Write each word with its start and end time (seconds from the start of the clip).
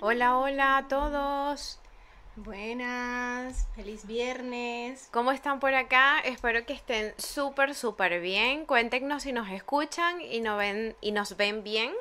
Hola, 0.00 0.38
hola 0.38 0.76
a 0.78 0.88
todos. 0.88 1.78
Buenas, 2.36 3.66
feliz 3.74 4.06
viernes. 4.06 5.08
¿Cómo 5.12 5.32
están 5.32 5.60
por 5.60 5.74
acá? 5.74 6.20
Espero 6.20 6.64
que 6.66 6.72
estén 6.72 7.14
súper, 7.16 7.74
súper 7.74 8.20
bien. 8.20 8.64
Cuéntenos 8.66 9.22
si 9.24 9.32
nos 9.32 9.48
escuchan 9.50 10.20
y, 10.20 10.40
no 10.40 10.56
ven, 10.56 10.96
y 11.00 11.12
nos 11.12 11.36
ven 11.36 11.62
bien 11.62 11.92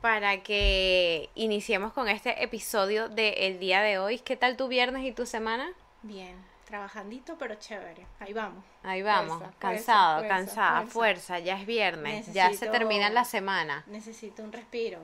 para 0.00 0.42
que 0.42 1.30
iniciemos 1.34 1.92
con 1.92 2.08
este 2.08 2.42
episodio 2.42 3.08
del 3.08 3.58
día 3.58 3.80
de 3.82 3.98
hoy. 3.98 4.18
¿Qué 4.18 4.36
tal 4.36 4.56
tu 4.56 4.68
viernes 4.68 5.04
y 5.04 5.12
tu 5.12 5.26
semana? 5.26 5.70
Bien, 6.02 6.36
trabajandito 6.66 7.36
pero 7.38 7.54
chévere. 7.56 8.06
Ahí 8.20 8.32
vamos. 8.32 8.64
Ahí 8.82 9.02
vamos, 9.02 9.38
Fuerza, 9.38 9.58
cansado, 9.58 10.18
fuerza, 10.18 10.34
cansada, 10.34 10.76
fuerza. 10.82 10.92
fuerza, 10.92 11.38
ya 11.40 11.58
es 11.60 11.66
viernes, 11.66 12.32
ya 12.32 12.52
se 12.52 12.68
termina 12.68 13.10
la 13.10 13.24
semana. 13.24 13.84
Necesito 13.86 14.42
un 14.42 14.52
respiro, 14.52 15.00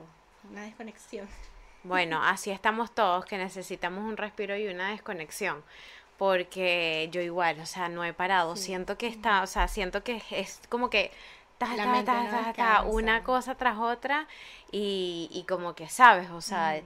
una 0.49 0.61
desconexión. 0.63 1.27
Bueno, 1.83 2.23
así 2.23 2.49
estamos 2.51 2.91
todos, 2.93 3.25
que 3.25 3.37
necesitamos 3.37 4.03
un 4.03 4.17
respiro 4.17 4.55
y 4.57 4.67
una 4.67 4.89
desconexión. 4.91 5.63
Porque 6.17 7.09
yo 7.11 7.21
igual, 7.21 7.59
o 7.59 7.65
sea, 7.65 7.89
no 7.89 8.03
he 8.05 8.13
parado. 8.13 8.55
Sí. 8.55 8.65
Siento 8.65 8.97
que 8.97 9.07
está, 9.07 9.41
o 9.41 9.47
sea, 9.47 9.67
siento 9.67 10.03
que 10.03 10.21
es 10.31 10.61
como 10.69 10.89
que 10.89 11.11
ta, 11.57 11.75
La 11.75 11.83
ta, 11.85 11.91
mente 11.91 12.05
ta, 12.05 12.23
no 12.23 12.29
ta, 12.29 12.31
ta, 12.31 12.47
descansa. 12.47 12.83
una 12.83 13.23
cosa 13.23 13.55
tras 13.55 13.77
otra 13.77 14.27
y, 14.71 15.29
y 15.31 15.43
como 15.43 15.75
que 15.75 15.89
sabes, 15.89 16.29
o 16.29 16.39
sea, 16.41 16.81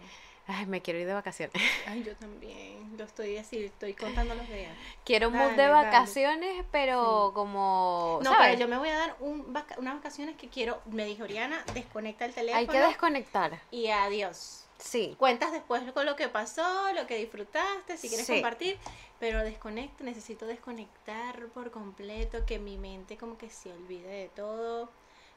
Mm. 0.48 0.52
ay, 0.52 0.66
me 0.66 0.82
quiero 0.82 1.00
ir 1.00 1.06
de 1.08 1.14
vacaciones. 1.14 1.54
Ay, 1.88 2.04
yo 2.04 2.16
también. 2.16 2.78
Lo 2.98 3.04
estoy 3.04 3.38
así, 3.38 3.66
estoy 3.66 3.94
contando 3.94 4.34
los 4.34 4.48
días. 4.48 4.72
Quiero 5.06 5.28
un 5.28 5.36
mood 5.36 5.52
de 5.52 5.68
dale. 5.68 5.72
vacaciones, 5.86 6.66
pero 6.72 7.32
como, 7.36 8.20
No, 8.23 8.32
¿sabes? 8.32 8.48
pero 8.56 8.59
yo 8.62 8.68
me 8.70 8.78
voy 8.78 8.90
a 8.90 8.98
dar 8.98 9.16
un 9.20 9.54
vaca- 9.54 9.76
unas 9.78 9.95
vacaciones 9.95 10.36
que 10.38 10.48
quiero. 10.48 10.82
Me 10.86 11.06
dijo 11.06 11.23
Oriana, 11.23 11.64
desconecta 11.73 12.26
el 12.26 12.34
teléfono 12.34 12.59
Hay 12.59 12.68
que 12.68 12.80
desconectar. 12.80 13.59
y 13.72 13.88
adiós. 13.90 14.64
Sí. 14.80 15.16
Cuentas 15.17 15.52
después 15.52 15.81
con 15.91 16.05
lo 16.05 16.16
que 16.16 16.30
pasó, 16.30 16.91
lo 16.94 17.08
que 17.08 17.17
disfrutaste, 17.17 17.98
si 17.98 18.08
quieres 18.09 18.27
Sí. 18.27 18.34
compartir, 18.34 18.78
pero 19.19 19.44
desconecto, 19.44 20.03
necesito 20.03 20.45
desconectar 20.45 21.47
por 21.47 21.72
completo, 21.72 22.45
que 22.45 22.59
mi 22.59 22.78
mente 22.78 23.17
como 23.17 23.38
que 23.38 23.50
se 23.50 23.72
olvide 23.72 24.08
de 24.08 24.28
todo 24.30 24.89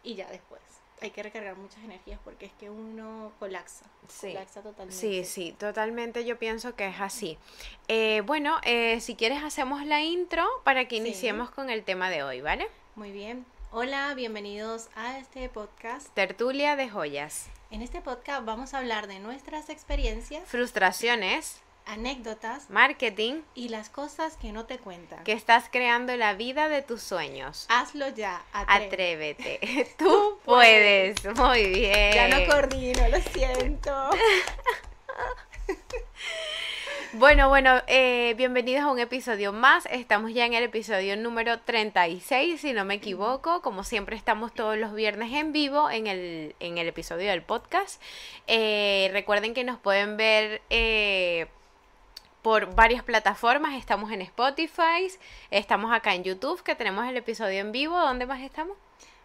y 0.03 0.15
ya 0.15 0.29
después. 0.31 0.61
Hay 1.03 1.13
que 1.13 1.23
recargar 1.23 1.57
muchas 1.57 1.83
energías 1.83 2.21
porque 2.23 2.45
es 2.45 2.53
que 2.61 2.69
uno 2.69 3.33
colapsa, 3.39 3.87
Sí. 4.09 4.29
colapsa 4.29 4.61
totalmente. 4.61 4.95
Sí, 5.01 5.25
sí, 5.25 5.53
totalmente 5.59 6.27
yo 6.27 6.39
pienso 6.39 6.75
que 6.77 6.89
es 6.89 7.01
así. 7.01 7.39
Eh, 7.89 8.21
bueno, 8.27 8.61
eh, 8.65 9.01
si 9.01 9.15
quieres 9.17 9.43
hacemos 9.43 9.87
la 9.87 10.03
intro 10.03 10.47
para 10.63 10.87
que 10.89 10.97
Sí. 10.97 11.01
iniciemos 11.01 11.51
con 11.51 11.71
el 11.71 11.85
tema 11.85 12.11
de 12.11 12.23
hoy, 12.23 12.43
¿vale? 12.43 12.69
Muy 12.97 13.13
bien. 13.13 13.47
Hola, 13.73 14.13
bienvenidos 14.15 14.89
a 14.97 15.19
este 15.19 15.49
podcast. 15.49 16.09
Tertulia 16.15 16.75
de 16.77 16.89
joyas, 16.89 17.47
En 17.71 17.83
este 17.83 18.01
podcast 18.01 18.45
vamos 18.45 18.75
a 18.75 18.79
hablar 18.79 19.07
de 19.07 19.21
nuestras 19.21 19.69
experiencias, 19.71 20.43
frustraciones, 20.49 21.61
anécdotas 21.87 22.69
marketing, 22.69 23.43
y 23.55 23.69
las 23.69 23.89
cosas 23.89 24.37
que 24.37 24.51
no 24.53 24.67
te 24.67 24.79
cuentan. 24.79 25.23
que 25.23 25.33
estás 25.33 25.69
creando 25.71 26.17
la 26.17 26.35
vida 26.35 26.69
de 26.69 26.83
tus 26.83 27.01
sueños. 27.03 27.67
Hazlo 27.69 28.09
ya, 28.09 28.43
atrévete. 28.53 29.59
Atrévete, 29.59 29.95
tú 29.99 30.39
puedes, 30.45 31.25
muy 31.37 31.65
bien. 31.71 32.13
Ya 32.13 32.29
no 32.29 32.47
coordino, 32.53 33.09
lo 33.09 33.21
siento. 33.21 34.11
Bueno, 37.15 37.49
bueno, 37.49 37.83
eh, 37.89 38.35
bienvenidos 38.37 38.85
a 38.85 38.91
un 38.93 39.01
episodio 39.01 39.53
más. 39.53 39.85
Estamos 39.87 40.33
ya 40.33 40.47
en 40.47 40.55
el 40.55 40.63
episodio 40.63 41.17
número 41.17 41.59
36, 41.59 42.61
si 42.61 42.73
no 42.73 42.85
me 42.85 42.95
equivoco. 42.95 43.63
Como 43.63 43.83
siempre, 43.83 44.15
estamos 44.15 44.55
todos 44.55 44.79
los 44.79 44.95
viernes 44.95 45.33
en 45.33 45.53
vivo 45.53 45.91
en 45.91 46.07
el, 46.07 46.55
en 46.61 46.79
el 46.79 46.87
episodio 46.87 47.29
del 47.31 47.43
podcast. 47.43 48.01
Eh, 48.47 49.11
recuerden 49.13 49.55
que 49.55 49.65
nos 49.65 49.77
pueden 49.81 50.17
ver 50.17 50.63
eh, 50.71 51.49
por 52.43 52.77
varias 52.77 53.03
plataformas. 53.03 53.75
Estamos 53.75 54.13
en 54.13 54.23
Spotify, 54.23 55.11
estamos 55.51 55.93
acá 55.93 56.15
en 56.15 56.23
YouTube, 56.23 56.63
que 56.63 56.77
tenemos 56.77 57.09
el 57.09 57.17
episodio 57.17 57.59
en 57.59 57.73
vivo. 57.73 57.99
¿Dónde 57.99 58.25
más 58.25 58.41
estamos? 58.41 58.77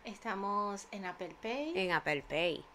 Estamos 0.06 0.88
en 0.92 1.06
Apple 1.06 1.36
Pay. 1.40 1.74
En 1.76 1.92
Apple 1.92 2.24
Pay. 2.28 2.66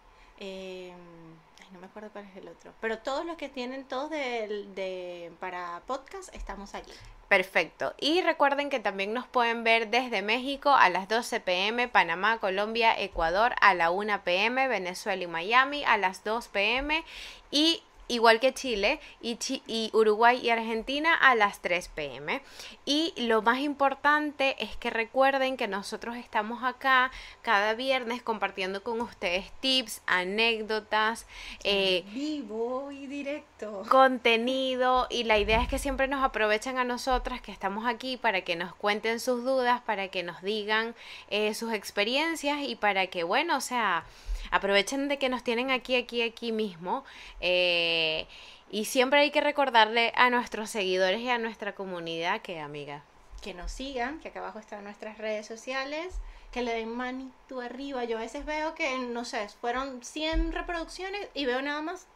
No 1.71 1.79
me 1.79 1.87
acuerdo 1.87 2.09
cuál 2.11 2.25
es 2.25 2.35
el 2.37 2.47
otro. 2.47 2.73
Pero 2.81 2.99
todos 2.99 3.25
los 3.25 3.37
que 3.37 3.49
tienen 3.49 3.85
todos 3.85 4.09
de, 4.09 4.65
de- 4.75 5.31
para 5.39 5.81
podcast 5.87 6.33
estamos 6.35 6.73
allí. 6.75 6.91
Perfecto. 7.27 7.93
Y 7.99 8.21
recuerden 8.21 8.69
que 8.69 8.81
también 8.81 9.13
nos 9.13 9.25
pueden 9.25 9.63
ver 9.63 9.89
desde 9.89 10.21
México 10.21 10.71
a 10.71 10.89
las 10.89 11.07
12 11.07 11.39
pm, 11.39 11.87
Panamá, 11.87 12.39
Colombia, 12.39 12.93
Ecuador 12.99 13.55
a 13.61 13.73
la 13.73 13.89
1 13.89 14.23
pm, 14.23 14.67
Venezuela 14.67 15.23
y 15.23 15.27
Miami 15.27 15.85
a 15.85 15.97
las 15.97 16.25
2 16.25 16.49
pm 16.49 17.05
y 17.49 17.83
igual 18.07 18.39
que 18.39 18.53
Chile 18.53 18.99
y, 19.21 19.35
Chi- 19.37 19.63
y 19.67 19.89
Uruguay 19.93 20.39
y 20.41 20.49
Argentina 20.49 21.13
a 21.15 21.35
las 21.35 21.61
3 21.61 21.87
pm. 21.89 22.41
Y 22.85 23.13
lo 23.17 23.41
más 23.41 23.59
importante 23.59 24.55
es 24.63 24.75
que 24.77 24.89
recuerden 24.89 25.55
que 25.57 25.67
nosotros 25.67 26.15
estamos 26.17 26.63
acá 26.63 27.11
cada 27.41 27.73
viernes 27.73 28.21
compartiendo 28.21 28.83
con 28.83 28.99
ustedes 29.01 29.51
tips, 29.61 30.01
anécdotas, 30.07 31.25
eh, 31.63 32.03
Vivo 32.11 32.91
y 32.91 33.07
directo. 33.07 33.83
contenido 33.89 35.07
y 35.09 35.23
la 35.23 35.37
idea 35.37 35.61
es 35.61 35.67
que 35.67 35.79
siempre 35.79 36.07
nos 36.07 36.23
aprovechen 36.23 36.77
a 36.77 36.83
nosotras 36.83 37.41
que 37.41 37.51
estamos 37.51 37.85
aquí 37.85 38.17
para 38.17 38.41
que 38.41 38.55
nos 38.55 38.75
cuenten 38.75 39.19
sus 39.19 39.43
dudas, 39.43 39.81
para 39.81 40.09
que 40.09 40.23
nos 40.23 40.41
digan 40.41 40.95
eh, 41.29 41.53
sus 41.53 41.71
experiencias 41.73 42.59
y 42.61 42.75
para 42.75 43.07
que, 43.07 43.23
bueno, 43.23 43.57
o 43.57 43.61
sea, 43.61 44.03
aprovechen 44.51 45.07
de 45.07 45.17
que 45.17 45.29
nos 45.29 45.43
tienen 45.43 45.71
aquí, 45.71 45.95
aquí, 45.95 46.21
aquí 46.21 46.51
mismo. 46.51 47.03
eh, 47.39 48.27
y 48.73 48.85
siempre 48.85 49.19
hay 49.19 49.31
que 49.31 49.41
recordarle 49.41 50.13
a 50.15 50.29
nuestros 50.29 50.69
seguidores 50.69 51.19
y 51.19 51.29
a 51.29 51.37
nuestra 51.37 51.75
comunidad 51.75 52.41
que, 52.41 52.61
amiga, 52.61 53.03
Que 53.41 53.53
nos 53.53 53.71
sigan, 53.71 54.19
que 54.21 54.29
acá 54.29 54.39
abajo 54.39 54.59
están 54.59 54.83
nuestras 54.85 55.17
redes 55.17 55.45
sociales. 55.45 56.15
Que 56.53 56.61
le 56.61 56.73
den 56.73 56.89
manito 56.89 57.59
arriba. 57.59 58.03
Yo 58.05 58.17
a 58.17 58.21
veces 58.21 58.45
veo 58.45 58.73
que, 58.75 58.97
no 58.97 59.25
sé, 59.25 59.47
fueron 59.59 60.03
100 60.03 60.51
reproducciones 60.53 61.27
y 61.33 61.45
veo 61.45 61.61
nada 61.61 61.81
más 61.81 62.07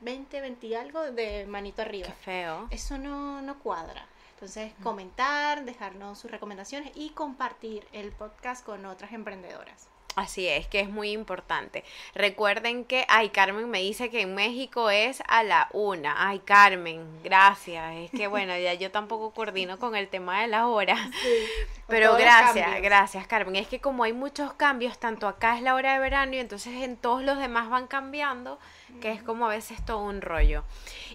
20, 0.00 0.40
20 0.40 0.66
y 0.66 0.74
algo 0.74 1.00
de 1.10 1.46
manito 1.46 1.82
arriba. 1.82 2.06
qué 2.08 2.12
feo. 2.12 2.68
Eso 2.70 2.98
no, 2.98 3.40
no 3.42 3.58
cuadra. 3.60 4.06
Entonces, 4.34 4.72
comentar, 4.82 5.64
dejarnos 5.64 6.18
sus 6.18 6.30
recomendaciones 6.30 6.92
y 6.94 7.10
compartir 7.10 7.86
el 7.92 8.12
podcast 8.12 8.64
con 8.64 8.84
otras 8.84 9.12
emprendedoras. 9.12 9.88
Así 10.16 10.46
es, 10.46 10.68
que 10.68 10.78
es 10.78 10.88
muy 10.88 11.10
importante. 11.10 11.82
Recuerden 12.14 12.84
que, 12.84 13.04
ay, 13.08 13.30
Carmen 13.30 13.68
me 13.68 13.80
dice 13.80 14.10
que 14.10 14.20
en 14.20 14.34
México 14.36 14.88
es 14.90 15.22
a 15.26 15.42
la 15.42 15.68
una. 15.72 16.28
Ay, 16.28 16.38
Carmen, 16.38 17.04
gracias. 17.24 17.96
Es 17.96 18.10
que 18.12 18.28
bueno, 18.28 18.56
ya 18.56 18.74
yo 18.74 18.92
tampoco 18.92 19.32
coordino 19.32 19.78
con 19.80 19.96
el 19.96 20.06
tema 20.06 20.40
de 20.42 20.46
las 20.46 20.64
horas. 20.64 21.00
Pero 21.88 22.06
todos 22.06 22.20
los 22.20 22.26
gracias, 22.26 22.80
gracias, 22.80 23.26
Carmen. 23.26 23.56
Es 23.56 23.66
que 23.66 23.80
como 23.80 24.04
hay 24.04 24.12
muchos 24.12 24.52
cambios, 24.54 24.98
tanto 24.98 25.26
acá 25.26 25.56
es 25.56 25.62
la 25.62 25.74
hora 25.74 25.94
de 25.94 25.98
verano 25.98 26.34
y 26.34 26.38
entonces 26.38 26.82
en 26.82 26.96
todos 26.96 27.22
los 27.22 27.38
demás 27.38 27.68
van 27.68 27.88
cambiando, 27.88 28.58
que 29.00 29.10
es 29.10 29.22
como 29.22 29.46
a 29.46 29.48
veces 29.48 29.84
todo 29.84 29.98
un 29.98 30.20
rollo. 30.20 30.62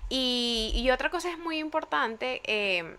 Y, 0.09 0.71
y 0.75 0.91
otra 0.91 1.09
cosa 1.09 1.31
es 1.31 1.39
muy 1.39 1.59
importante, 1.59 2.41
eh, 2.43 2.97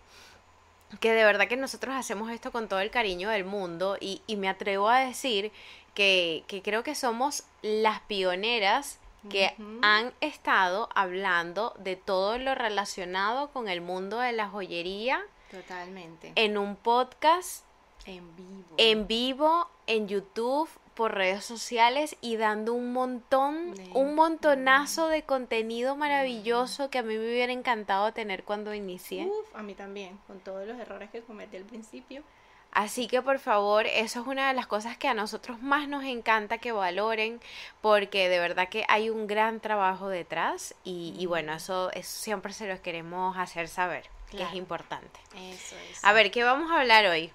que 0.99 1.13
de 1.13 1.25
verdad 1.25 1.47
que 1.49 1.57
nosotros 1.57 1.95
hacemos 1.95 2.31
esto 2.31 2.51
con 2.51 2.69
todo 2.69 2.81
el 2.81 2.91
cariño 2.91 3.31
del 3.31 3.45
mundo 3.45 3.97
y, 4.01 4.23
y 4.27 4.37
me 4.37 4.49
atrevo 4.49 4.89
a 4.89 5.01
decir 5.01 5.53
que, 5.95 6.45
que 6.49 6.63
creo 6.63 6.83
que 6.83 6.95
somos 6.95 7.45
las 7.63 8.01
pioneras 8.03 8.99
que 9.29 9.55
han 9.83 10.15
estado 10.23 10.89
hablando 10.95 11.75
de 11.79 11.95
todo 11.95 12.39
lo 12.39 12.55
relacionado 12.55 13.51
con 13.51 13.69
el 13.69 13.83
mundo 13.83 14.19
de 14.19 14.33
la 14.33 14.49
joyería 14.49 15.21
Totalmente. 15.51 16.33
en 16.37 16.57
un 16.57 16.75
podcast 16.75 17.65
En 18.07 18.35
vivo. 18.35 18.65
en 18.79 19.07
vivo, 19.07 19.69
en 19.87 20.09
YouTube, 20.09 20.71
por 21.01 21.15
redes 21.15 21.47
sociales 21.47 22.15
y 22.21 22.37
dando 22.37 22.75
un 22.75 22.93
montón, 22.93 23.73
un 23.95 24.15
montonazo 24.15 25.09
de 25.09 25.23
contenido 25.23 25.97
maravilloso 25.97 26.91
que 26.91 26.99
a 26.99 27.03
mí 27.03 27.17
me 27.17 27.27
hubiera 27.27 27.55
encantado 27.55 28.13
tener 28.13 28.45
cuando 28.45 28.75
inicié. 28.75 29.25
Uf, 29.25 29.57
a 29.57 29.63
mí 29.63 29.73
también, 29.73 30.19
con 30.27 30.41
todos 30.41 30.69
los 30.69 30.79
errores 30.79 31.09
que 31.09 31.23
cometí 31.23 31.57
al 31.57 31.65
principio. 31.65 32.23
Así 32.71 33.09
que 33.09 33.23
por 33.23 33.39
favor, 33.39 33.87
eso 33.87 34.21
es 34.21 34.27
una 34.27 34.49
de 34.49 34.53
las 34.53 34.67
cosas 34.67 34.99
que 34.99 35.09
a 35.09 35.15
nosotros 35.15 35.63
más 35.63 35.89
nos 35.89 36.05
encanta 36.05 36.59
que 36.59 36.71
valoren, 36.71 37.41
porque 37.81 38.29
de 38.29 38.39
verdad 38.39 38.69
que 38.69 38.85
hay 38.87 39.09
un 39.09 39.27
gran 39.27 39.61
trabajo 39.61 40.11
detrás 40.11 40.75
y, 40.85 41.15
y 41.19 41.25
bueno, 41.25 41.55
eso, 41.55 41.91
eso 41.93 42.11
siempre 42.11 42.53
se 42.53 42.69
los 42.69 42.81
queremos 42.81 43.39
hacer 43.39 43.69
saber, 43.69 44.05
que 44.31 44.43
es 44.43 44.53
importante. 44.53 45.19
Eso 45.35 45.77
es. 45.91 46.05
A 46.05 46.13
ver, 46.13 46.31
¿qué 46.31 46.45
vamos 46.45 46.71
a 46.71 46.81
hablar 46.81 47.07
hoy? 47.07 47.33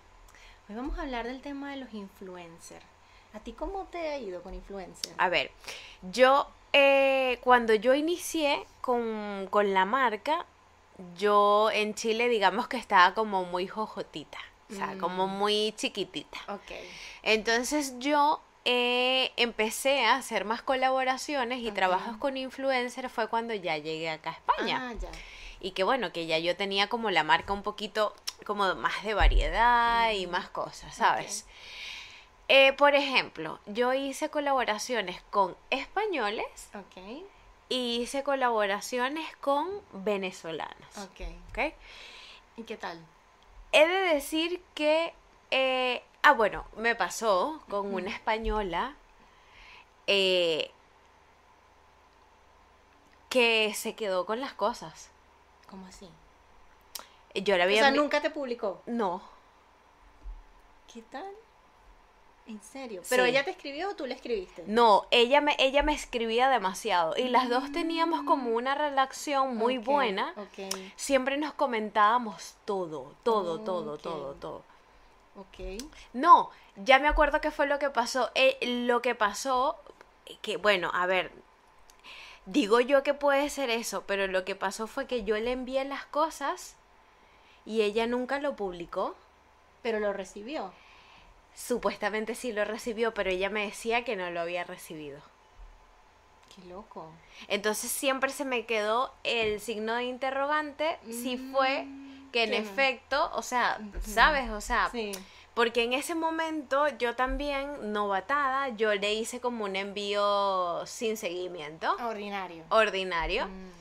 Hoy 0.69 0.75
vamos 0.75 0.99
a 0.99 1.01
hablar 1.01 1.25
del 1.25 1.41
tema 1.41 1.71
de 1.71 1.77
los 1.77 1.91
influencers. 1.95 2.94
¿A 3.35 3.39
ti 3.39 3.51
cómo 3.53 3.83
te 3.91 3.97
ha 4.09 4.17
ido 4.17 4.41
con 4.41 4.53
influencers? 4.53 5.13
A 5.17 5.27
ver, 5.29 5.51
yo 6.11 6.47
eh, 6.71 7.37
cuando 7.43 7.73
yo 7.73 7.93
inicié 7.93 8.65
con, 8.81 9.47
con 9.49 9.73
la 9.73 9.83
marca, 9.83 10.45
yo 11.17 11.69
en 11.71 11.93
Chile 11.95 12.29
digamos 12.29 12.67
que 12.69 12.77
estaba 12.77 13.13
como 13.13 13.43
muy 13.43 13.67
jojotita, 13.67 14.37
o 14.71 14.73
sea, 14.75 14.97
como 14.97 15.27
Mm. 15.27 15.37
muy 15.37 15.73
chiquitita. 15.77 16.37
Ok. 16.47 16.71
Entonces 17.23 17.95
yo 17.99 18.41
eh, 18.63 19.31
empecé 19.35 20.05
a 20.05 20.15
hacer 20.15 20.45
más 20.45 20.61
colaboraciones 20.61 21.59
y 21.59 21.71
trabajos 21.71 22.15
con 22.17 22.37
influencers 22.37 23.11
fue 23.11 23.27
cuando 23.27 23.53
ya 23.53 23.77
llegué 23.77 24.09
acá 24.09 24.29
a 24.29 24.33
España. 24.33 24.89
Ah, 24.89 24.93
ya. 24.99 25.09
Y 25.59 25.71
que 25.71 25.83
bueno, 25.83 26.11
que 26.13 26.25
ya 26.25 26.37
yo 26.39 26.55
tenía 26.55 26.87
como 26.87 27.11
la 27.11 27.23
marca 27.23 27.51
un 27.53 27.63
poquito 27.63 28.15
como 28.45 28.73
más 28.75 29.03
de 29.03 29.13
variedad 29.13 30.11
y 30.11 30.25
más 30.27 30.49
cosas, 30.49 30.95
¿sabes? 30.95 31.45
Eh, 32.47 32.73
por 32.73 32.93
ejemplo, 32.95 33.59
yo 33.65 33.93
hice 33.93 34.29
colaboraciones 34.29 35.21
con 35.31 35.57
españoles 35.71 36.45
y 37.69 38.01
hice 38.01 38.23
colaboraciones 38.23 39.35
con 39.37 39.67
venezolanos. 39.93 40.97
ok. 40.97 41.21
¿ok? 41.49 41.73
¿Y 42.57 42.63
qué 42.63 42.77
tal? 42.77 43.03
He 43.71 43.87
de 43.87 44.13
decir 44.13 44.61
que, 44.75 45.13
eh, 45.51 46.03
ah, 46.21 46.33
bueno, 46.33 46.65
me 46.77 46.95
pasó 46.95 47.61
con 47.69 47.93
una 47.93 48.09
española 48.11 48.95
eh, 50.07 50.71
que 53.29 53.73
se 53.73 53.95
quedó 53.95 54.25
con 54.25 54.39
las 54.39 54.53
cosas. 54.53 55.09
¿Cómo 55.69 55.87
así? 55.87 56.07
Yo 57.33 57.57
la 57.57 57.63
O 57.63 57.67
había... 57.67 57.81
sea, 57.81 57.91
envi- 57.91 57.95
nunca 57.97 58.21
te 58.21 58.29
publicó. 58.29 58.81
No, 58.85 59.21
¿Qué 60.93 61.01
tal? 61.01 61.33
¿En 62.47 62.61
serio? 62.61 63.01
¿Pero 63.09 63.23
Sí. 63.23 63.31
ella 63.31 63.43
te 63.43 63.49
escribió 63.51 63.89
o 63.89 63.95
tú 63.95 64.05
le 64.05 64.13
escribiste? 64.13 64.63
no, 64.67 65.07
ella 65.09 65.41
me, 65.41 65.55
ella 65.57 65.81
me 65.81 65.93
escribía 65.93 66.47
demasiado 66.49 67.17
y 67.17 67.27
las 67.29 67.49
dos 67.49 67.71
teníamos 67.71 68.21
como 68.23 68.51
una 68.51 68.75
relación 68.75 69.57
muy 69.57 69.79
buena. 69.79 70.31
Ok, 70.37 70.73
Siempre 70.95 71.37
nos 71.37 71.53
comentábamos 71.53 72.53
todo, 72.65 73.15
todo, 73.23 73.59
todo, 73.61 73.97
todo, 73.97 74.33
todo. 74.35 74.63
ok. 75.37 75.81
No, 76.13 76.51
ya 76.75 76.99
me 76.99 77.07
acuerdo 77.07 77.41
qué 77.41 77.49
fue 77.49 77.65
lo 77.65 77.79
que 77.79 77.89
pasó. 77.89 78.29
Eh, 78.35 78.57
lo 78.85 79.01
que 79.01 79.15
pasó, 79.15 79.79
que 80.43 80.57
bueno, 80.57 80.91
a 80.93 81.07
ver, 81.07 81.31
digo 82.45 82.79
yo 82.79 83.01
que 83.01 83.15
puede 83.15 83.49
ser 83.49 83.71
eso, 83.71 84.03
pero 84.05 84.27
lo 84.27 84.45
que 84.45 84.55
pasó 84.55 84.85
fue 84.85 85.07
que 85.07 85.23
yo 85.23 85.35
le 85.37 85.51
envié 85.51 85.83
las 85.83 86.05
cosas 86.05 86.75
y 87.65 87.81
ella 87.81 88.05
nunca 88.05 88.37
lo 88.39 88.55
publicó. 88.55 89.15
Pero 89.81 89.99
lo 89.99 90.13
recibió. 90.13 90.71
Supuestamente 91.55 92.35
sí 92.35 92.51
lo 92.51 92.65
recibió, 92.65 93.13
pero 93.13 93.29
ella 93.29 93.49
me 93.49 93.65
decía 93.65 94.03
que 94.03 94.15
no 94.15 94.29
lo 94.29 94.41
había 94.41 94.63
recibido. 94.63 95.19
Qué 96.53 96.67
loco. 96.69 97.09
Entonces 97.47 97.91
siempre 97.91 98.31
se 98.31 98.45
me 98.45 98.65
quedó 98.65 99.13
el 99.23 99.59
signo 99.59 99.95
de 99.95 100.03
interrogante 100.03 100.97
si 101.09 101.37
fue 101.37 101.85
que 102.31 102.43
en 102.43 102.53
efecto, 102.53 103.31
o 103.33 103.41
sea. 103.41 103.79
¿sabes? 104.01 104.49
O 104.51 104.61
sea, 104.61 104.89
Sí. 104.91 105.11
Porque 105.53 105.83
en 105.83 105.93
ese 105.93 106.15
momento 106.15 106.85
yo 106.97 107.15
también, 107.15 107.93
novatada, 107.93 108.67
yo 108.75 108.93
le 108.93 109.13
hice 109.13 109.39
como 109.39 109.63
un 109.63 109.77
envío 109.77 110.85
sin 110.85 111.15
seguimiento, 111.15 111.95
Ordinario. 112.05 112.65
ordinario, 112.69 113.47
Mm, 113.47 113.71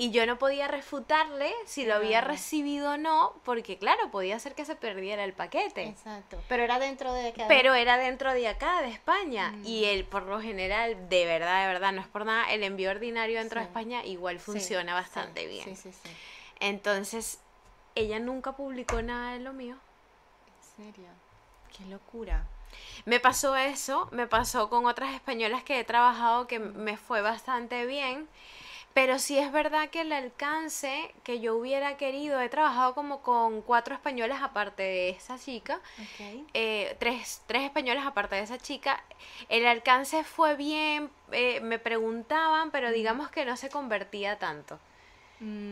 y 0.00 0.12
yo 0.12 0.24
no 0.26 0.38
podía 0.38 0.68
refutarle 0.68 1.52
si 1.66 1.84
lo 1.84 1.96
había 1.96 2.20
recibido 2.20 2.92
o 2.92 2.96
no, 2.96 3.34
porque 3.44 3.78
claro, 3.78 4.10
podía 4.12 4.38
ser 4.38 4.54
que 4.54 4.64
se 4.64 4.76
perdiera 4.76 5.24
el 5.24 5.32
paquete. 5.32 5.88
Exacto. 5.88 6.40
Pero 6.48 6.62
era 6.62 6.78
dentro 6.78 7.12
de 7.12 7.32
que 7.32 7.44
Pero 7.48 7.74
era 7.74 7.98
dentro 7.98 8.32
de 8.32 8.46
acá, 8.46 8.80
de 8.80 8.88
España, 8.90 9.50
Mm. 9.50 9.66
y 9.66 9.84
el 9.86 10.04
por 10.04 10.22
lo 10.22 10.40
general, 10.40 11.08
de 11.08 11.26
verdad, 11.26 11.62
de 11.62 11.66
verdad, 11.66 11.92
no 11.92 12.00
es 12.00 12.06
por 12.06 12.24
nada, 12.24 12.50
el 12.52 12.62
envío 12.62 12.90
ordinario 12.90 13.40
dentro 13.40 13.60
de. 13.60 13.66
España 13.66 14.04
igual 14.04 14.38
funciona 14.38 14.92
sí, 14.92 14.94
bastante 15.02 15.46
bien. 15.48 15.64
Sí, 15.64 15.74
sí, 15.74 15.92
sí. 15.92 16.08
Entonces, 16.60 17.40
ella 17.96 18.20
nunca 18.20 18.52
publicó 18.52 19.02
nada 19.02 19.32
de 19.32 19.40
lo 19.40 19.52
mío. 19.52 19.74
En 20.78 20.84
serio. 20.86 21.08
Qué 21.76 21.84
locura. 21.86 22.46
Me 23.04 23.18
pasó 23.18 23.56
eso, 23.56 24.08
me 24.12 24.28
pasó 24.28 24.70
con 24.70 24.86
otras 24.86 25.12
españolas 25.14 25.64
que 25.64 25.80
he 25.80 25.84
trabajado 25.84 26.46
que 26.46 26.60
me 26.60 26.96
fue 26.96 27.20
bastante 27.20 27.84
bien, 27.86 28.28
pero 28.98 29.20
sí 29.20 29.38
es 29.38 29.52
verdad 29.52 29.90
que 29.90 30.00
el 30.00 30.12
alcance 30.12 31.14
que 31.22 31.38
yo 31.38 31.54
hubiera 31.56 31.96
querido, 31.96 32.40
he 32.40 32.48
trabajado 32.48 32.94
como 32.96 33.22
con 33.22 33.62
cuatro 33.62 33.94
españolas 33.94 34.42
aparte 34.42 34.82
de 34.82 35.10
esa 35.10 35.38
chica, 35.38 35.80
eh, 36.52 36.96
tres, 36.98 37.42
tres 37.46 37.62
españolas 37.62 38.04
aparte 38.08 38.34
de 38.34 38.42
esa 38.42 38.58
chica, 38.58 39.04
el 39.48 39.66
alcance 39.66 40.24
fue 40.24 40.56
bien, 40.56 41.10
eh, 41.30 41.60
me 41.60 41.78
preguntaban, 41.78 42.72
pero 42.72 42.90
digamos 42.90 43.30
que 43.30 43.44
no 43.44 43.56
se 43.56 43.70
convertía 43.70 44.40
tanto. 44.40 44.80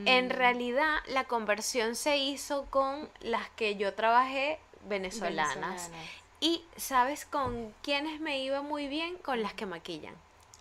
En 0.06 0.30
Mm, 0.30 0.30
realidad 0.30 0.98
la 1.06 1.24
conversión 1.24 1.96
se 1.96 2.18
hizo 2.18 2.66
con 2.70 3.10
las 3.20 3.50
que 3.50 3.76
yo 3.76 3.94
trabajé 3.94 4.60
venezolanas. 4.88 5.90
venezolanas. 5.90 6.10
Y 6.40 6.64
¿sabes 6.76 7.26
con 7.26 7.74
quiénes 7.82 8.20
me 8.20 8.38
iba 8.40 8.62
muy 8.62 8.88
bien? 8.88 9.18
Con 9.18 9.42
las 9.42 9.54
que 9.54 9.66
maquillan. 9.66 10.14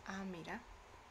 Ah, 0.07 0.23
mira. 0.25 0.59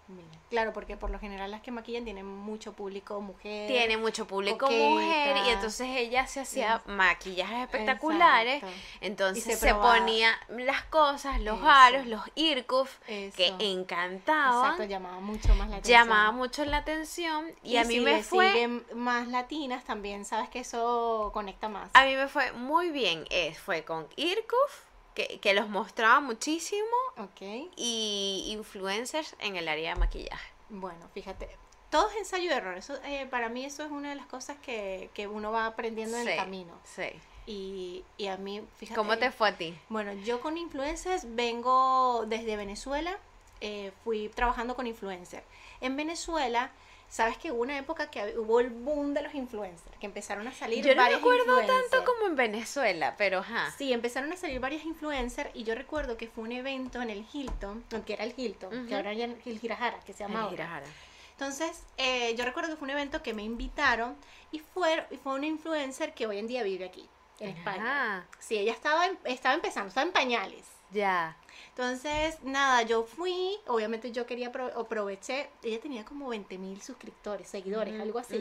Mira. 0.07 0.29
Claro, 0.51 0.73
porque 0.73 0.97
por 0.97 1.11
lo 1.11 1.19
general 1.19 1.51
las 1.51 1.63
que 1.63 1.71
maquillan 1.71 2.05
tienen 2.05 2.27
mucho 2.27 2.75
público 2.75 3.21
mujer. 3.21 3.67
Tiene 3.67 3.97
mucho 3.97 4.27
público 4.27 4.67
coqueta. 4.67 4.91
mujer 4.91 5.37
y 5.47 5.49
entonces 5.49 5.89
ella 5.97 6.27
se 6.27 6.41
hacía 6.41 6.83
maquillajes 6.87 7.61
espectaculares. 7.63 8.63
Exacto. 8.63 8.77
Entonces 9.01 9.59
se 9.59 9.75
ponía 9.75 10.31
las 10.51 10.83
cosas, 10.85 11.41
los 11.41 11.59
Eso. 11.59 11.69
aros, 11.69 12.07
los 12.07 12.23
irkuf, 12.35 12.99
que 13.07 13.55
encantaban. 13.59 14.73
Exacto, 14.73 14.85
llamaba 14.85 15.21
mucho 15.21 15.49
más 15.55 15.71
la 15.71 15.77
atención. 15.77 16.01
llamaba 16.01 16.33
mucho 16.33 16.65
la 16.67 16.77
atención 16.79 17.47
y, 17.63 17.79
a 17.79 17.85
mí 17.85 17.95
si 17.95 18.01
me 18.01 18.23
fue 18.23 18.69
más 18.95 19.29
latinas 19.29 19.85
también, 19.85 20.25
sabes 20.25 20.51
que 20.51 20.61
eso 20.61 21.31
conecta 21.33 21.69
más. 21.69 21.91
a 21.95 22.05
mí 22.05 22.15
me 22.15 22.29
fue 22.29 22.53
muy 22.53 22.91
bien. 22.91 23.25
Eh, 23.31 23.55
fue 23.55 23.85
con 23.85 24.07
irkuf 24.17 24.85
que, 25.15 25.39
que 25.41 25.55
los 25.55 25.69
mostraba 25.69 26.21
muchísimo 26.21 26.87
Ok. 27.19 27.41
y 27.77 28.47
influencers 28.51 29.35
en 29.39 29.57
el 29.57 29.69
área 29.69 29.95
de 29.95 30.01
maquillaje. 30.01 30.51
Bueno, 30.71 31.09
fíjate, 31.15 31.49
todo 31.91 32.09
es 32.11 32.17
ensayo 32.17 32.45
y 32.51 32.53
error. 32.53 32.77
Eso, 32.77 32.95
eh, 33.05 33.27
para 33.31 33.49
mí 33.49 33.65
eso 33.65 33.85
es 33.85 33.91
una 33.91 34.11
de 34.11 34.17
las 34.17 34.27
cosas 34.27 34.57
que, 34.59 35.11
que 35.15 35.27
uno 35.29 35.53
va 35.53 35.67
aprendiendo 35.67 36.17
en 36.17 36.25
Sí, 36.25 36.31
el 36.31 36.37
camino. 36.37 36.73
Sí. 36.85 37.09
Y, 37.47 38.05
y 38.17 38.27
a 38.29 38.37
mí, 38.39 38.63
fíjate. 38.79 38.97
¿Cómo 38.97 39.17
te 39.19 39.31
fue 39.31 39.51
a 39.51 39.57
ti? 39.57 39.79
Bueno, 39.89 40.13
yo 40.15 40.41
con 40.41 40.57
influencers 40.59 41.25
vengo 41.35 42.25
desde 42.27 42.57
Venezuela, 42.57 43.19
eh, 43.61 43.93
fui 44.03 44.29
trabajando 44.31 44.75
con 44.75 44.87
influencers. 44.87 45.45
En 45.81 45.95
Venezuela, 45.97 46.71
sabes 47.09 47.39
que 47.39 47.53
hubo 47.53 47.63
una 47.63 47.79
época 47.79 48.11
que 48.11 48.37
hubo 48.39 48.61
el 48.61 48.71
boom 48.71 49.15
de 49.15 49.23
los 49.23 49.35
influencers, 49.35 49.97
que 49.99 50.07
empezaron 50.07 50.47
a 50.49 50.53
salir 50.53 50.85
Yo 50.85 50.91
no 50.91 50.97
me 50.97 51.03
varios 51.03 51.21
acuerdo 51.21 51.61
influencers. 51.61 51.91
tanto 51.91 52.05
como 52.13 52.27
en 52.27 52.37
Venezuela, 52.37 53.15
pero 53.17 53.39
ajá. 53.41 53.73
Sí, 53.79 53.93
empezaron 53.93 54.33
a 54.33 54.37
salir 54.37 54.59
varios 54.61 54.85
influencers 54.85 55.51
y 55.55 55.65
yo 55.65 55.75
recuerdo 55.75 56.17
que 56.17 56.29
fue 56.29 56.45
un 56.45 56.53
evento 56.53 57.01
en 57.03 57.11
el 57.11 57.25
Hilton, 57.33 57.85
que 58.05 58.13
era 58.15 58.25
el 58.25 58.35
Hilton, 58.37 58.87
que 58.89 58.95
ahora 58.95 59.13
ya 59.13 59.25
el 59.27 59.59
Girajara, 59.61 59.99
que 60.01 60.13
se 60.13 60.21
llama 60.25 60.41
ahora. 60.43 60.51
Girajara. 60.51 60.87
Entonces, 61.33 61.83
eh, 61.97 62.35
yo 62.37 62.45
recuerdo 62.45 62.71
que 62.71 62.77
fue 62.77 62.87
un 62.87 62.91
evento 62.91 63.23
que 63.23 63.35
me 63.35 63.43
invitaron 63.43 64.17
y 64.53 64.61
fue, 64.61 65.05
y 65.11 65.17
fue 65.17 65.35
una 65.35 65.47
influencer 65.47 66.15
que 66.15 66.27
hoy 66.27 66.39
en 66.39 66.47
día 66.47 66.63
vive 66.63 66.85
aquí, 66.85 67.09
en 67.41 67.51
España. 67.57 68.27
Sí, 68.39 68.57
ella 68.57 68.73
estaba, 68.73 69.07
estaba 69.25 69.55
empezando, 69.55 69.89
estaba 69.89 70.07
en 70.07 70.13
pañales. 70.13 70.65
ya. 70.93 71.37
Entonces, 71.71 72.39
nada, 72.43 72.83
yo 72.83 73.05
fui, 73.05 73.57
obviamente 73.67 74.13
yo 74.13 74.27
quería, 74.27 74.53
apro- 74.53 74.73
aproveché, 74.79 75.51
ella 75.63 75.81
tenía 75.81 76.05
como 76.05 76.29
20 76.29 76.59
mil 76.59 76.81
suscriptores, 76.83 77.49
seguidores, 77.49 77.95
algo 78.01 78.19
así. 78.19 78.37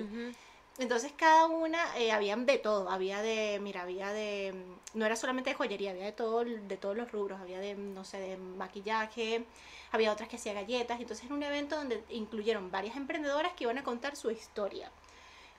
Entonces 0.79 1.11
cada 1.15 1.45
una, 1.45 1.95
eh, 1.99 2.11
habían 2.11 2.47
de 2.47 2.57
todo, 2.57 2.89
había 2.89 3.21
de, 3.21 3.59
mira, 3.61 3.83
había 3.83 4.11
de, 4.11 4.53
mm, 4.53 4.97
no 4.97 5.05
era 5.05 5.15
solamente 5.15 5.51
de 5.51 5.55
joyería, 5.55 5.91
había 5.91 6.05
de 6.05 6.13
todo, 6.13 6.43
de 6.43 6.77
todos 6.77 6.97
los 6.97 7.11
rubros, 7.11 7.39
había 7.39 7.59
de, 7.59 7.75
no 7.75 8.03
sé, 8.03 8.17
de 8.19 8.37
maquillaje, 8.37 9.45
había 9.91 10.11
otras 10.11 10.29
que 10.29 10.37
hacía 10.37 10.53
galletas, 10.53 10.99
entonces 10.99 11.25
era 11.27 11.35
un 11.35 11.43
evento 11.43 11.75
donde 11.75 12.03
incluyeron 12.09 12.71
varias 12.71 12.95
emprendedoras 12.95 13.53
que 13.53 13.65
iban 13.65 13.77
a 13.77 13.83
contar 13.83 14.15
su 14.15 14.31
historia. 14.31 14.91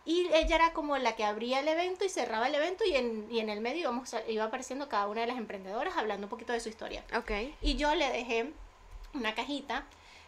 Y 0.07 0.29
ella 0.35 0.57
era 0.57 0.73
como 0.75 0.99
la 0.99 1.17
que 1.17 1.25
abría 1.25 1.61
el 1.61 1.69
evento 1.69 2.05
y 2.05 2.09
cerraba 2.11 2.49
el 2.49 2.55
evento 2.55 2.85
y 2.85 2.95
en, 2.95 3.27
y 3.31 3.41
en 3.41 3.49
el 3.49 3.61
medio 3.61 3.81
íbamos 3.83 4.15
iba 4.29 4.45
apareciendo 4.45 4.89
cada 4.89 5.07
una 5.09 5.23
de 5.23 5.27
las 5.29 5.39
emprendedoras 5.39 5.97
hablando 5.97 6.27
un 6.27 6.31
poquito 6.31 6.53
de 6.53 6.61
su 6.61 6.69
historia. 6.69 7.03
Ok. 7.17 7.31
Y 7.63 7.77
yo 7.77 7.95
le 7.95 8.11
dejé 8.11 8.53
una 9.15 9.35
cajita, 9.35 9.85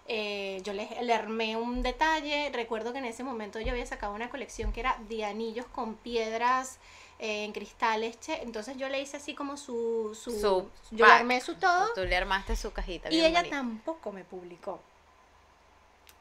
eh, 0.09 0.61
yo 0.65 0.73
le, 0.73 0.89
le 1.03 1.13
armé 1.13 1.57
un 1.57 1.83
detalle, 1.83 2.51
recuerdo 2.55 2.93
que 2.93 2.99
en 3.01 3.05
ese 3.05 3.23
momento 3.23 3.61
yo 3.61 3.73
había 3.73 3.85
sacado 3.85 4.15
una 4.15 4.31
colección 4.31 4.73
que 4.73 4.81
era 4.81 4.97
de 5.09 5.25
anillos 5.25 5.67
con 5.67 5.97
piedras 5.97 6.79
eh, 7.19 7.45
en 7.45 7.53
cristales, 7.53 8.19
che, 8.21 8.43
entonces 8.43 8.77
yo 8.77 8.89
le 8.89 9.01
hice 9.01 9.17
así 9.17 9.35
como 9.35 9.57
su... 9.57 10.17
su, 10.19 10.31
Su 10.31 10.71
yo 10.91 11.07
le 11.07 11.13
armé 11.13 11.41
su 11.41 11.55
todo 11.57 11.93
Tú 11.95 12.05
le 12.05 12.17
armaste 12.17 12.57
su 12.57 12.73
cajita. 12.73 13.09
y 13.11 13.17
bien 13.17 13.33
ella 13.37 13.49
tampoco 13.51 14.13
me 14.13 14.23
publicó. 14.25 14.81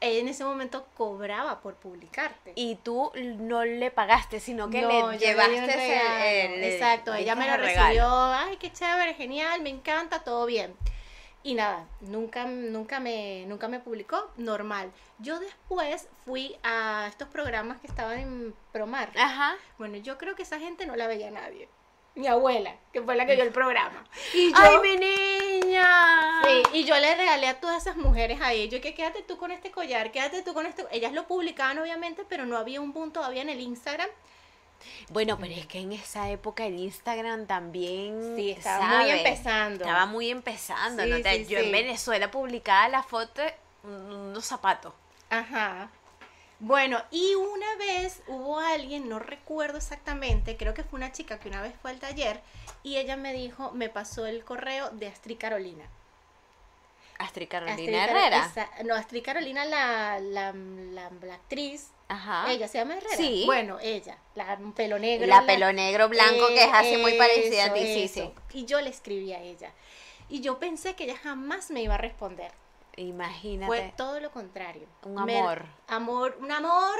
Ella 0.00 0.20
en 0.20 0.28
ese 0.28 0.44
momento 0.44 0.86
cobraba 0.96 1.60
por 1.60 1.74
publicarte. 1.76 2.52
Y 2.54 2.76
tú 2.76 3.10
no 3.14 3.64
le 3.64 3.90
pagaste, 3.90 4.40
sino 4.40 4.68
que 4.68 4.82
No, 4.82 5.10
le 5.12 5.18
llevaste 5.18 5.54
ese- 5.64 5.76
regalo. 5.76 6.24
el- 6.24 6.52
el- 6.52 6.72
Exacto, 6.72 7.14
ella 7.14 7.34
me 7.34 7.46
lo 7.46 7.56
recibió, 7.56 8.06
ay, 8.06 8.56
qué 8.58 8.70
chévere, 8.72 9.14
genial, 9.14 9.62
me 9.62 9.70
encanta, 9.70 10.22
todo 10.22 10.44
bien. 10.46 10.74
Y 11.42 11.54
nada, 11.54 11.86
nunca, 12.00 12.44
nunca 12.44 12.98
me, 13.00 13.44
nunca 13.46 13.68
me 13.68 13.78
publicó, 13.78 14.30
normal. 14.36 14.92
Yo 15.18 15.38
después 15.38 16.08
fui 16.24 16.56
a 16.64 17.06
estos 17.08 17.28
programas 17.28 17.80
que 17.80 17.86
estaban 17.86 18.18
en 18.18 18.54
Promar. 18.72 19.10
Ajá. 19.16 19.54
Bueno, 19.78 19.96
yo 19.96 20.18
creo 20.18 20.34
que 20.34 20.42
esa 20.42 20.58
gente 20.58 20.86
no 20.86 20.96
la 20.96 21.06
veía 21.06 21.30
nadie. 21.30 21.68
Mi 22.16 22.26
abuela, 22.26 22.74
que 22.92 23.00
fue 23.02 23.14
la 23.14 23.24
que 23.26 23.34
vio 23.36 23.44
el 23.44 23.52
programa. 23.52 24.04
Y 24.34 24.50
yo, 24.50 24.56
¡Ay, 24.58 24.78
mi 24.82 24.96
niña! 24.96 26.42
Sí, 26.44 26.62
y 26.80 26.84
yo 26.84 26.96
le 26.98 27.14
regalé 27.14 27.46
a 27.48 27.60
todas 27.60 27.82
esas 27.82 27.96
mujeres 27.96 28.40
ahí. 28.40 28.68
Yo 28.68 28.80
que 28.80 28.94
quédate 28.94 29.22
tú 29.22 29.36
con 29.36 29.50
este 29.50 29.70
collar, 29.70 30.10
quédate 30.12 30.42
tú 30.42 30.52
con 30.54 30.66
este. 30.66 30.84
Ellas 30.90 31.12
lo 31.12 31.26
publicaban 31.26 31.78
obviamente, 31.78 32.24
pero 32.28 32.44
no 32.46 32.56
había 32.56 32.80
un 32.80 32.92
boom 32.92 33.12
todavía 33.12 33.42
en 33.42 33.50
el 33.50 33.60
Instagram. 33.60 34.08
Bueno, 35.10 35.38
pero 35.40 35.52
es 35.54 35.66
que 35.66 35.78
en 35.80 35.92
esa 35.92 36.28
época 36.30 36.66
el 36.66 36.78
Instagram 36.78 37.46
también 37.46 38.34
Sí, 38.36 38.50
estaba 38.50 38.98
muy 38.98 39.10
empezando. 39.10 39.84
Estaba 39.84 40.06
muy 40.06 40.30
empezando. 40.30 41.02
Sí, 41.02 41.10
¿no? 41.10 41.22
Te- 41.22 41.44
sí, 41.44 41.46
Yo 41.46 41.58
en. 41.58 41.72
Venezuela 41.72 42.30
publicaba 42.30 42.88
la 42.88 43.02
foto 43.02 43.40
de 43.42 43.54
unos 43.84 44.44
zapatos. 44.44 44.92
Ajá. 45.30 45.88
Bueno, 46.58 47.02
y 47.10 47.34
una 47.34 47.74
vez 47.76 48.22
hubo 48.28 48.58
alguien, 48.58 49.08
no 49.08 49.18
recuerdo 49.18 49.76
exactamente, 49.78 50.56
creo 50.56 50.72
que 50.72 50.84
fue 50.84 50.96
una 50.98 51.12
chica 51.12 51.38
que 51.38 51.48
una 51.48 51.60
vez 51.60 51.74
fue 51.82 51.90
al 51.90 51.98
taller 52.00 52.40
y 52.82 52.96
ella 52.96 53.16
me 53.16 53.32
dijo, 53.34 53.72
me 53.72 53.90
pasó 53.90 54.24
el 54.24 54.42
correo 54.44 54.88
de 54.90 55.08
Astrid 55.08 55.36
Carolina. 55.38 55.84
Astrid 57.18 57.48
Carolina 57.48 58.06
Car- 58.06 58.10
Herrera. 58.16 58.46
esa- 58.46 58.70
no, 58.84 58.94
Astrid 58.94 59.22
Carolina, 59.24 59.64
la, 59.64 60.18
la, 60.20 60.52
la, 60.54 61.10
la 61.22 61.34
actriz. 61.34 61.88
Ajá. 62.08 62.50
Ella 62.52 62.68
se 62.68 62.78
llama 62.78 62.96
Herrera. 62.96 63.16
Sí. 63.16 63.42
Bueno, 63.46 63.78
ella, 63.80 64.16
la 64.34 64.58
pelo 64.76 64.98
negro. 64.98 65.26
la 65.26 65.44
pelo 65.44 65.72
negro 65.72 66.08
blanco 66.08 66.46
que 66.48 66.62
es 66.64 66.70
así 66.72 66.96
muy 66.98 67.12
Eh, 67.12 67.18
parecida 67.18 67.64
a 67.66 67.72
ti, 67.74 67.80
sí, 67.80 68.08
sí. 68.08 68.30
Y 68.52 68.64
yo 68.66 68.80
le 68.80 68.90
escribí 68.90 69.32
a 69.32 69.40
ella. 69.40 69.72
Y 70.28 70.40
yo 70.40 70.58
pensé 70.58 70.94
que 70.94 71.04
ella 71.04 71.16
jamás 71.16 71.70
me 71.70 71.82
iba 71.82 71.94
a 71.94 71.98
responder. 71.98 72.52
Imagínate. 72.96 73.66
Fue 73.66 73.92
todo 73.96 74.20
lo 74.20 74.30
contrario. 74.30 74.86
Un 75.04 75.24
Me- 75.24 75.38
amor. 75.38 75.66
amor, 75.88 76.36
un 76.40 76.50
amor. 76.50 76.98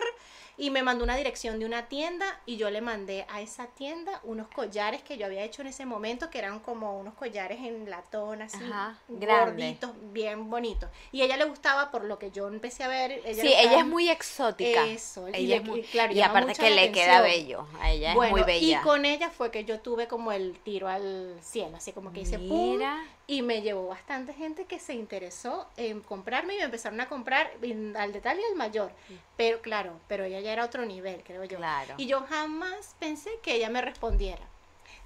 Y 0.59 0.71
me 0.71 0.83
mandó 0.83 1.05
una 1.05 1.17
dirección 1.17 1.59
de 1.59 1.67
una 1.67 1.87
tienda 1.87 2.25
y 2.47 2.57
yo 2.57 2.71
le 2.71 2.81
mandé 2.81 3.27
a 3.29 3.43
esa 3.43 3.67
tienda 3.67 4.21
unos 4.25 4.49
collares 4.49 5.03
que 5.03 5.19
yo 5.19 5.27
había 5.27 5.43
hecho 5.45 5.61
en 5.61 5.69
ese 5.69 5.85
momento, 5.85 6.31
que 6.31 6.39
eran 6.39 6.61
como 6.61 6.99
unos 6.99 7.13
collares 7.13 7.59
en 7.61 7.91
latón, 7.91 8.41
así, 8.41 8.57
Ajá, 8.65 8.99
grande. 9.07 9.51
gorditos, 9.53 9.91
bien 10.15 10.49
bonitos. 10.49 10.89
Y 11.13 11.21
a 11.21 11.27
ella 11.27 11.37
le 11.37 11.45
gustaba 11.45 11.91
por 11.91 12.05
lo 12.05 12.19
que 12.19 12.31
yo 12.31 12.49
empecé 12.49 12.85
a 12.85 12.89
ver. 12.89 13.21
Ella 13.27 13.43
sí, 13.43 13.49
ella 13.55 13.81
es 13.81 13.87
muy 13.87 14.09
exótica. 14.09 14.87
Eso, 14.87 15.29
y 15.29 15.33
Ella 15.35 15.57
le- 15.57 15.57
es 15.57 15.65
muy- 15.69 15.81
y 15.81 15.83
claro, 15.83 16.15
y 16.15 16.23
aparte 16.23 16.55
que 16.55 16.71
le 16.71 16.91
queda 16.91 17.21
bello. 17.21 17.67
A 17.79 17.91
ella 17.91 18.15
Bueno, 18.15 18.35
es 18.39 18.43
muy 18.47 18.55
bella. 18.55 18.81
y 18.81 18.83
con 18.83 19.05
ella 19.05 19.29
fue 19.29 19.51
que 19.51 19.67
yo 19.67 19.81
tuve 19.81 20.09
como 20.09 20.33
el 20.33 20.59
tiro 20.61 20.89
al 20.89 21.37
cielo, 21.43 21.77
así 21.77 21.93
como 21.93 22.15
que 22.15 22.21
hice 22.21 22.39
pum, 22.39 22.79
Mira. 22.79 23.05
Y 23.27 23.43
me 23.43 23.63
llevó 23.63 23.89
bastante 23.89 24.33
gente 24.33 24.67
que 24.67 24.79
se 24.79 24.95
interesó 24.95 25.69
en 25.77 26.01
comprarme 26.01 26.55
y 26.55 26.59
me 26.59 26.65
empezaron 26.65 27.01
a 27.01 27.09
comprar 27.09 27.51
al 27.97 28.13
detalle 28.13 28.43
al 28.51 28.57
mayor. 28.57 28.93
Pero 29.37 29.61
claro, 29.61 30.01
pero 30.07 30.25
ella 30.25 30.41
ya 30.41 30.53
era 30.53 30.65
otro 30.65 30.85
nivel, 30.87 31.23
creo 31.25 31.45
yo. 31.45 31.59
Claro. 31.59 31.95
Y 31.97 32.07
yo 32.07 32.21
jamás 32.23 32.95
pensé 32.99 33.31
que 33.43 33.55
ella 33.55 33.69
me 33.69 33.83
respondiera. 33.83 34.49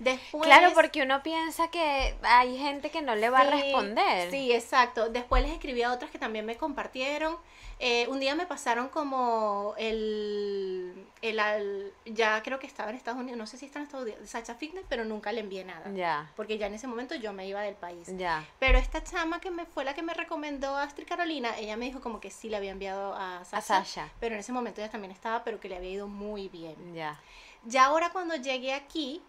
Después 0.00 0.44
Claro, 0.44 0.72
porque 0.74 1.02
uno 1.02 1.22
piensa 1.22 1.70
que 1.70 2.14
hay 2.22 2.56
gente 2.56 2.90
que 2.90 3.02
no 3.02 3.14
le 3.14 3.28
va 3.30 3.40
a 3.40 3.44
responder. 3.50 4.30
Sí, 4.30 4.50
exacto. 4.52 5.10
Después 5.10 5.42
les 5.42 5.52
escribí 5.52 5.82
a 5.82 5.92
otras 5.92 6.10
que 6.10 6.18
también 6.18 6.46
me 6.46 6.56
compartieron. 6.56 7.36
Eh, 7.78 8.06
un 8.08 8.18
día 8.18 8.34
me 8.34 8.46
pasaron 8.46 8.88
como 8.88 9.74
el, 9.78 11.06
el, 11.22 11.38
al- 11.38 11.92
ya 12.04 12.42
creo 12.42 12.58
que 12.58 12.66
estaba 12.66 12.90
en 12.90 12.96
Estados 12.96 13.20
Unidos, 13.20 13.38
no 13.38 13.46
sé 13.46 13.56
si 13.56 13.66
está 13.66 13.78
en 13.78 13.84
Estados 13.86 14.06
Unidos, 14.06 14.28
Sacha 14.28 14.54
Fitness, 14.54 14.84
pero 14.88 15.04
nunca 15.04 15.32
le 15.32 15.40
envié 15.40 15.64
nada. 15.64 15.90
Ya, 15.94 16.30
Porque 16.36 16.58
ya 16.58 16.66
en 16.66 16.74
ese 16.74 16.86
momento 16.86 17.14
yo 17.14 17.32
me 17.32 17.46
iba 17.46 17.60
del 17.62 17.74
país. 17.74 18.08
ya. 18.16 18.44
Pero 18.58 18.78
esta 18.78 19.02
chama 19.02 19.40
que 19.40 19.50
me 19.50 19.64
fue 19.66 19.84
la 19.84 19.94
que 19.94 20.02
me 20.02 20.12
recomendó 20.14 20.76
a 20.76 20.82
Astrid 20.82 21.06
Carolina, 21.06 21.58
ella 21.58 21.76
me 21.76 21.86
dijo 21.86 22.00
como 22.00 22.20
que 22.20 22.30
sí 22.30 22.48
le 22.48 22.56
había 22.56 22.70
enviado 22.70 23.14
a 23.14 23.44
Sasha, 23.44 23.78
A 23.78 23.84
Sasha. 23.84 24.08
pero 24.20 24.34
en 24.34 24.40
ese 24.40 24.52
momento 24.52 24.80
ella 24.80 24.90
también 24.90 25.10
estaba, 25.12 25.42
pero 25.44 25.58
que 25.60 25.68
le 25.68 25.76
había 25.76 25.90
ido 25.90 26.06
muy 26.08 26.48
bien. 26.48 26.94
Ya. 26.94 27.18
Ya 27.64 27.84
ahora 27.86 28.10
cuando 28.10 28.36
llegué 28.36 28.72
aquí... 28.74 29.22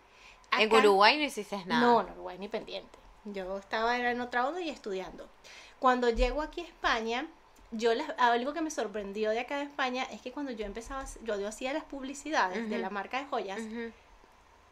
En 0.58 0.74
Uruguay 0.74 1.18
no 1.18 1.24
hiciste 1.24 1.64
nada. 1.66 1.82
no, 1.82 2.02
en 2.02 2.10
Uruguay 2.12 2.38
ni 2.40 2.48
pendiente. 2.48 3.00
Yo 3.26 3.58
estaba 3.58 3.98
era 3.98 4.12
en 4.12 4.20
otra 4.22 4.48
onda 4.48 4.62
y 4.62 4.70
estudiando. 4.70 5.28
Cuando 5.80 6.10
llego 6.10 6.42
aquí 6.42 6.62
a 6.62 6.66
España, 6.66 7.28
yo 7.72 7.94
les- 7.94 8.10
algo 8.18 8.54
que 8.54 8.62
me 8.62 8.72
sorprendió 8.72 9.30
de 9.32 9.40
acá 9.40 9.58
de 9.58 9.64
España 9.64 10.04
es 10.12 10.22
que 10.22 10.32
cuando 10.32 10.52
yo 10.52 10.66
empezaba, 10.66 11.06
yo, 11.24 11.40
yo 11.40 11.48
hacía 11.48 11.72
las 11.74 11.84
publicidades 11.86 12.70
de 12.70 12.78
la 12.80 12.90
marca 12.90 13.20
de 13.20 13.26
joyas, 13.28 13.60
Ujú. 13.62 13.92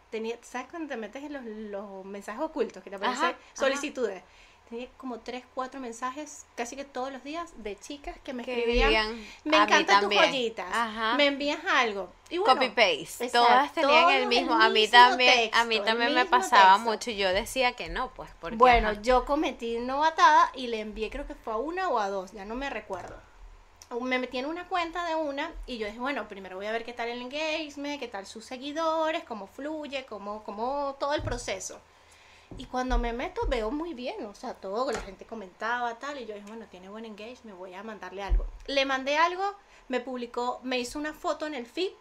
tenía, 0.09 0.38
¿sabes 0.41 0.67
cuando 0.69 0.89
te 0.89 0.98
metes 0.98 1.24
en 1.24 1.33
los, 1.33 1.43
los 1.45 2.05
mensajes 2.05 2.41
ocultos 2.41 2.83
que 2.83 2.89
te 2.89 2.95
aparecen 2.98 3.25
ajá. 3.25 3.38
solicitudes? 3.53 4.24
Tenía 4.69 4.88
como 4.97 5.19
tres, 5.19 5.43
cuatro 5.55 5.79
mensajes 5.79 6.45
casi 6.55 6.75
que 6.75 6.85
todos 6.85 7.11
los 7.11 7.23
días 7.23 7.51
de 7.57 7.75
chicas 7.79 8.15
que 8.23 8.33
me 8.33 8.43
escribían. 8.43 9.19
Me 9.43 9.57
a 9.57 9.63
encantan 9.63 10.07
tus 10.07 10.13
joyitas. 10.13 10.67
Ajá. 10.71 11.15
Me 11.15 11.25
envías 11.25 11.59
algo. 11.65 12.11
Y 12.29 12.38
bueno, 12.38 12.53
Copy 12.53 12.67
paste. 12.69 13.25
exacto, 13.25 13.39
Todas 13.41 13.73
tenían 13.73 14.09
el 14.11 14.21
el 14.23 14.27
mismo. 14.27 14.53
a 14.53 14.69
mí 14.69 14.88
también, 14.88 15.49
a 15.53 15.63
mí 15.63 15.79
también 15.79 16.13
me 16.13 16.25
pasaba 16.25 16.73
texto. 16.75 16.89
mucho. 16.91 17.09
y 17.11 17.17
Yo 17.17 17.29
decía 17.33 17.71
que 17.73 17.89
no, 17.89 18.09
pues 18.13 18.29
porque 18.39 18.57
Bueno, 18.57 18.89
ajá. 18.89 19.01
yo 19.01 19.25
cometí 19.25 19.79
novatada 19.79 20.51
y 20.53 20.67
le 20.67 20.81
envié, 20.81 21.09
creo 21.09 21.25
que 21.25 21.33
fue 21.33 21.53
a 21.53 21.57
una 21.57 21.89
o 21.89 21.97
a 21.97 22.09
dos, 22.09 22.31
ya 22.33 22.45
no 22.45 22.53
me 22.53 22.69
recuerdo. 22.69 23.15
Me 24.01 24.19
metí 24.19 24.38
en 24.38 24.45
una 24.45 24.67
cuenta 24.67 25.03
de 25.07 25.15
una 25.15 25.51
y 25.65 25.79
yo 25.79 25.88
dije, 25.88 25.97
bueno, 25.97 26.27
primero 26.27 26.57
voy 26.57 26.67
a 26.67 26.71
ver 26.71 26.85
qué 26.85 26.93
tal 26.93 27.09
el 27.09 27.23
engagement, 27.23 27.99
qué 27.99 28.07
tal 28.07 28.27
sus 28.27 28.45
seguidores, 28.45 29.23
cómo 29.23 29.47
fluye, 29.47 30.05
cómo, 30.05 30.43
cómo 30.43 30.95
todo 30.99 31.15
el 31.15 31.23
proceso. 31.23 31.81
Y 32.58 32.65
cuando 32.65 32.98
me 32.98 33.13
meto 33.13 33.41
veo 33.48 33.72
muy 33.72 33.94
bien, 33.94 34.25
o 34.25 34.34
sea, 34.34 34.53
todo, 34.53 34.91
la 34.91 35.01
gente 35.01 35.25
comentaba 35.25 35.98
tal, 36.00 36.20
y 36.20 36.25
yo 36.25 36.34
dije, 36.34 36.48
bueno, 36.48 36.65
tiene 36.70 36.89
buen 36.89 37.06
engagement, 37.06 37.58
voy 37.58 37.74
a 37.74 37.84
mandarle 37.84 38.24
algo. 38.24 38.46
Le 38.68 38.86
mandé 38.86 39.18
algo, 39.18 39.56
me 39.88 40.00
publicó, 40.00 40.60
me 40.63 40.79
hizo 40.79 41.00
una 41.00 41.13
foto 41.13 41.46
en 41.46 41.53
el 41.53 41.65
feed, 41.65 41.91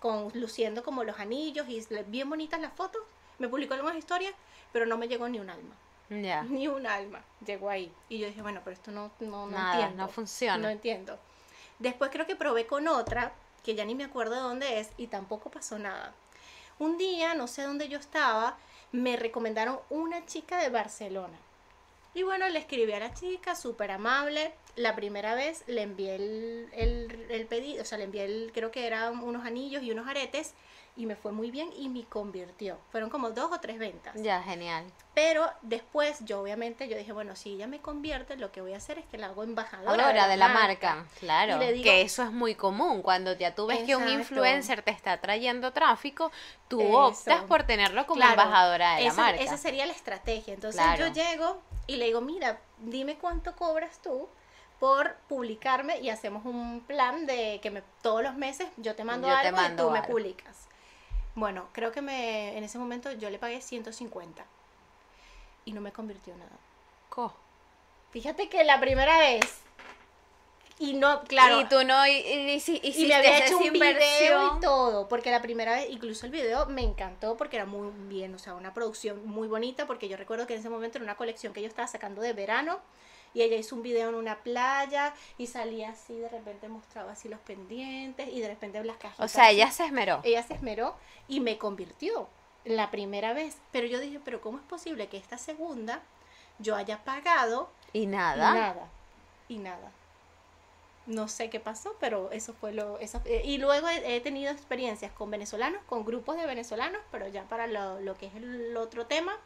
con, 0.00 0.30
luciendo 0.34 0.82
como 0.82 1.04
los 1.04 1.18
anillos 1.18 1.66
y 1.68 1.82
bien 2.08 2.28
bonitas 2.28 2.60
las 2.60 2.72
fotos, 2.72 3.02
me 3.38 3.48
publicó 3.48 3.74
algunas 3.74 3.96
historias, 3.96 4.34
pero 4.72 4.86
no 4.86 4.98
me 4.98 5.08
llegó 5.08 5.28
ni 5.28 5.38
un 5.38 5.50
alma. 5.50 5.74
Ya. 6.08 6.42
Ni 6.48 6.68
un 6.68 6.86
alma 6.86 7.20
llegó 7.44 7.68
ahí. 7.68 7.92
Y 8.08 8.18
yo 8.18 8.28
dije, 8.28 8.42
bueno, 8.42 8.60
pero 8.62 8.74
esto 8.74 8.92
no, 8.92 9.10
no, 9.20 9.46
no 9.46 9.50
Nada, 9.50 9.74
entiendo. 9.74 10.02
no 10.04 10.08
funciona. 10.08 10.58
No 10.58 10.68
entiendo. 10.68 11.18
Después 11.78 12.10
creo 12.12 12.26
que 12.26 12.36
probé 12.36 12.66
con 12.66 12.86
otra, 12.88 13.32
que 13.64 13.74
ya 13.74 13.84
ni 13.84 13.94
me 13.94 14.04
acuerdo 14.04 14.34
de 14.34 14.40
dónde 14.40 14.80
es, 14.80 14.90
y 14.96 15.08
tampoco 15.08 15.50
pasó 15.50 15.78
nada. 15.78 16.14
Un 16.78 16.96
día, 16.96 17.34
no 17.34 17.48
sé 17.48 17.62
dónde 17.62 17.88
yo 17.88 17.98
estaba, 17.98 18.56
me 18.96 19.16
recomendaron 19.16 19.78
una 19.90 20.24
chica 20.26 20.58
de 20.58 20.70
Barcelona. 20.70 21.38
Y 22.14 22.22
bueno, 22.22 22.48
le 22.48 22.58
escribí 22.58 22.90
a 22.92 22.98
la 22.98 23.12
chica, 23.12 23.54
súper 23.54 23.90
amable. 23.90 24.54
La 24.74 24.96
primera 24.96 25.34
vez 25.34 25.62
le 25.66 25.82
envié 25.82 26.14
el, 26.14 26.68
el, 26.72 27.26
el 27.28 27.46
pedido, 27.46 27.82
o 27.82 27.84
sea, 27.84 27.98
le 27.98 28.04
envié 28.04 28.24
el, 28.24 28.50
creo 28.54 28.70
que 28.70 28.86
eran 28.86 29.22
unos 29.22 29.44
anillos 29.44 29.82
y 29.82 29.90
unos 29.90 30.08
aretes, 30.08 30.54
y 30.96 31.06
me 31.06 31.14
fue 31.14 31.30
muy 31.32 31.50
bien 31.50 31.70
y 31.76 31.88
me 31.88 32.04
convirtió. 32.04 32.78
Fueron 32.90 33.10
como 33.10 33.30
dos 33.30 33.52
o 33.52 33.60
tres 33.60 33.78
ventas. 33.78 34.14
Ya, 34.16 34.42
genial. 34.42 34.84
Pero 35.14 35.50
después, 35.62 36.18
yo 36.24 36.40
obviamente, 36.40 36.88
yo 36.88 36.96
dije, 36.96 37.12
bueno, 37.12 37.36
si 37.36 37.50
ella 37.54 37.66
me 37.66 37.80
convierte, 37.80 38.36
lo 38.36 38.50
que 38.52 38.60
voy 38.60 38.72
a 38.74 38.78
hacer 38.78 38.98
es 38.98 39.06
que 39.06 39.18
la 39.18 39.26
hago 39.28 39.42
embajadora 39.44 40.06
Ahora 40.06 40.28
de 40.28 40.36
la 40.36 40.48
marca, 40.48 41.04
claro. 41.20 41.58
Digo- 41.58 41.82
que 41.84 42.02
eso 42.02 42.22
es 42.22 42.32
muy 42.32 42.54
común. 42.54 43.02
Cuando 43.02 43.32
ya 43.34 43.54
tú 43.54 43.66
ves 43.66 43.84
que 43.84 43.94
un 43.96 44.08
influencer 44.08 44.82
te 44.82 44.90
está 44.90 45.18
trayendo 45.20 45.72
tráfico, 45.72 46.32
tú 46.68 46.80
Eso. 46.80 47.06
optas 47.06 47.42
por 47.44 47.62
tenerlo 47.64 48.06
como 48.06 48.20
Claro, 48.20 48.40
embajadora 48.42 48.96
de 48.96 49.02
la 49.02 49.08
esa, 49.08 49.20
marca. 49.22 49.42
Esa 49.42 49.56
sería 49.58 49.86
la 49.86 49.92
estrategia. 49.92 50.54
Entonces 50.54 50.80
Claro. 50.82 51.06
yo 51.08 51.12
llego 51.12 51.62
y 51.86 51.96
le 51.96 52.06
digo, 52.06 52.20
mira, 52.20 52.58
dime 52.78 53.16
cuánto 53.16 53.54
cobras 53.54 54.00
tú 54.02 54.28
por 54.78 55.14
publicarme 55.28 56.00
y 56.00 56.10
hacemos 56.10 56.44
un 56.44 56.80
plan 56.86 57.26
de 57.26 57.60
que 57.62 57.70
me, 57.70 57.82
todos 58.02 58.22
los 58.22 58.34
meses 58.34 58.68
yo 58.76 58.94
te 58.94 59.04
mando 59.04 59.28
Yo 59.28 59.34
te 59.40 59.48
algo 59.48 59.62
y 59.62 59.76
tú 59.76 59.90
me 59.90 60.02
publicas. 60.02 60.68
Bueno, 61.36 61.68
creo 61.72 61.92
que 61.92 62.02
me, 62.02 62.56
en 62.58 62.64
ese 62.64 62.78
momento 62.78 63.12
yo 63.12 63.30
le 63.30 63.38
pagué 63.38 63.60
150 63.60 64.44
y 65.64 65.72
no 65.72 65.80
me 65.80 65.92
convirtió 65.92 66.32
en 66.32 66.40
nada. 66.40 66.56
Co. 67.08 67.32
Fíjate 68.10 68.48
que 68.48 68.64
la 68.64 68.80
primera 68.80 69.18
vez 69.18 69.60
y 70.78 70.92
no, 70.94 71.22
claro, 71.24 71.60
Y 71.60 71.64
tú 71.66 71.84
no 71.84 72.06
hi- 72.06 72.22
hici- 72.56 72.80
hiciste 72.82 73.00
y 73.00 73.06
me 73.06 73.14
había 73.14 73.38
hecho 73.46 73.56
un 73.58 73.72
video 73.72 74.56
y 74.56 74.60
todo, 74.60 75.08
porque 75.08 75.30
la 75.30 75.40
primera 75.40 75.74
vez, 75.74 75.88
incluso 75.90 76.26
el 76.26 76.32
video 76.32 76.66
me 76.66 76.82
encantó 76.82 77.36
porque 77.36 77.56
era 77.56 77.64
muy 77.64 77.90
bien, 78.08 78.34
o 78.34 78.38
sea, 78.38 78.54
una 78.54 78.74
producción 78.74 79.26
muy 79.26 79.48
bonita, 79.48 79.86
porque 79.86 80.08
yo 80.08 80.16
recuerdo 80.18 80.46
que 80.46 80.54
en 80.54 80.60
ese 80.60 80.68
momento 80.68 80.98
era 80.98 81.04
una 81.04 81.16
colección 81.16 81.52
que 81.54 81.62
yo 81.62 81.68
estaba 81.68 81.88
sacando 81.88 82.20
de 82.22 82.32
verano, 82.34 82.78
y 83.36 83.42
ella 83.42 83.56
hizo 83.58 83.76
un 83.76 83.82
video 83.82 84.08
en 84.08 84.14
una 84.14 84.38
playa, 84.38 85.12
y 85.36 85.46
salía 85.46 85.90
así, 85.90 86.16
de 86.16 86.30
repente 86.30 86.68
mostraba 86.68 87.12
así 87.12 87.28
los 87.28 87.38
pendientes, 87.40 88.30
y 88.32 88.40
de 88.40 88.48
repente 88.48 88.82
las 88.82 88.96
cajitas. 88.96 89.22
O 89.22 89.28
sea, 89.28 89.50
ella 89.50 89.70
se 89.70 89.84
esmeró. 89.84 90.20
Ella 90.22 90.42
se 90.42 90.54
esmeró 90.54 90.96
y 91.28 91.40
me 91.40 91.58
convirtió 91.58 92.28
la 92.64 92.90
primera 92.90 93.34
vez, 93.34 93.58
pero 93.72 93.86
yo 93.86 94.00
dije, 94.00 94.20
pero 94.24 94.40
¿cómo 94.40 94.56
es 94.56 94.64
posible 94.64 95.08
que 95.08 95.18
esta 95.18 95.36
segunda 95.36 96.00
yo 96.60 96.76
haya 96.76 97.04
pagado 97.04 97.68
Y 97.92 98.04
y 98.04 98.06
nada. 98.06 98.54
nada, 98.54 98.88
y 99.50 99.58
nada. 99.58 99.92
No 101.04 101.28
sé 101.28 101.50
qué 101.50 101.60
pasó, 101.60 101.94
pero 102.00 102.30
eso 102.30 102.54
fue 102.54 102.72
lo... 102.72 102.98
Eso, 103.00 103.20
y 103.44 103.58
luego 103.58 103.86
he, 103.90 104.16
he 104.16 104.20
tenido 104.22 104.50
experiencias 104.50 105.12
con 105.12 105.30
venezolanos, 105.30 105.82
con 105.84 106.06
grupos 106.06 106.38
de 106.38 106.46
venezolanos, 106.46 107.02
pero 107.12 107.28
ya 107.28 107.42
para 107.44 107.66
lo, 107.66 108.00
lo 108.00 108.16
que 108.16 108.28
es 108.28 108.34
el 108.34 108.74
otro 108.78 109.04
tema, 109.04 109.36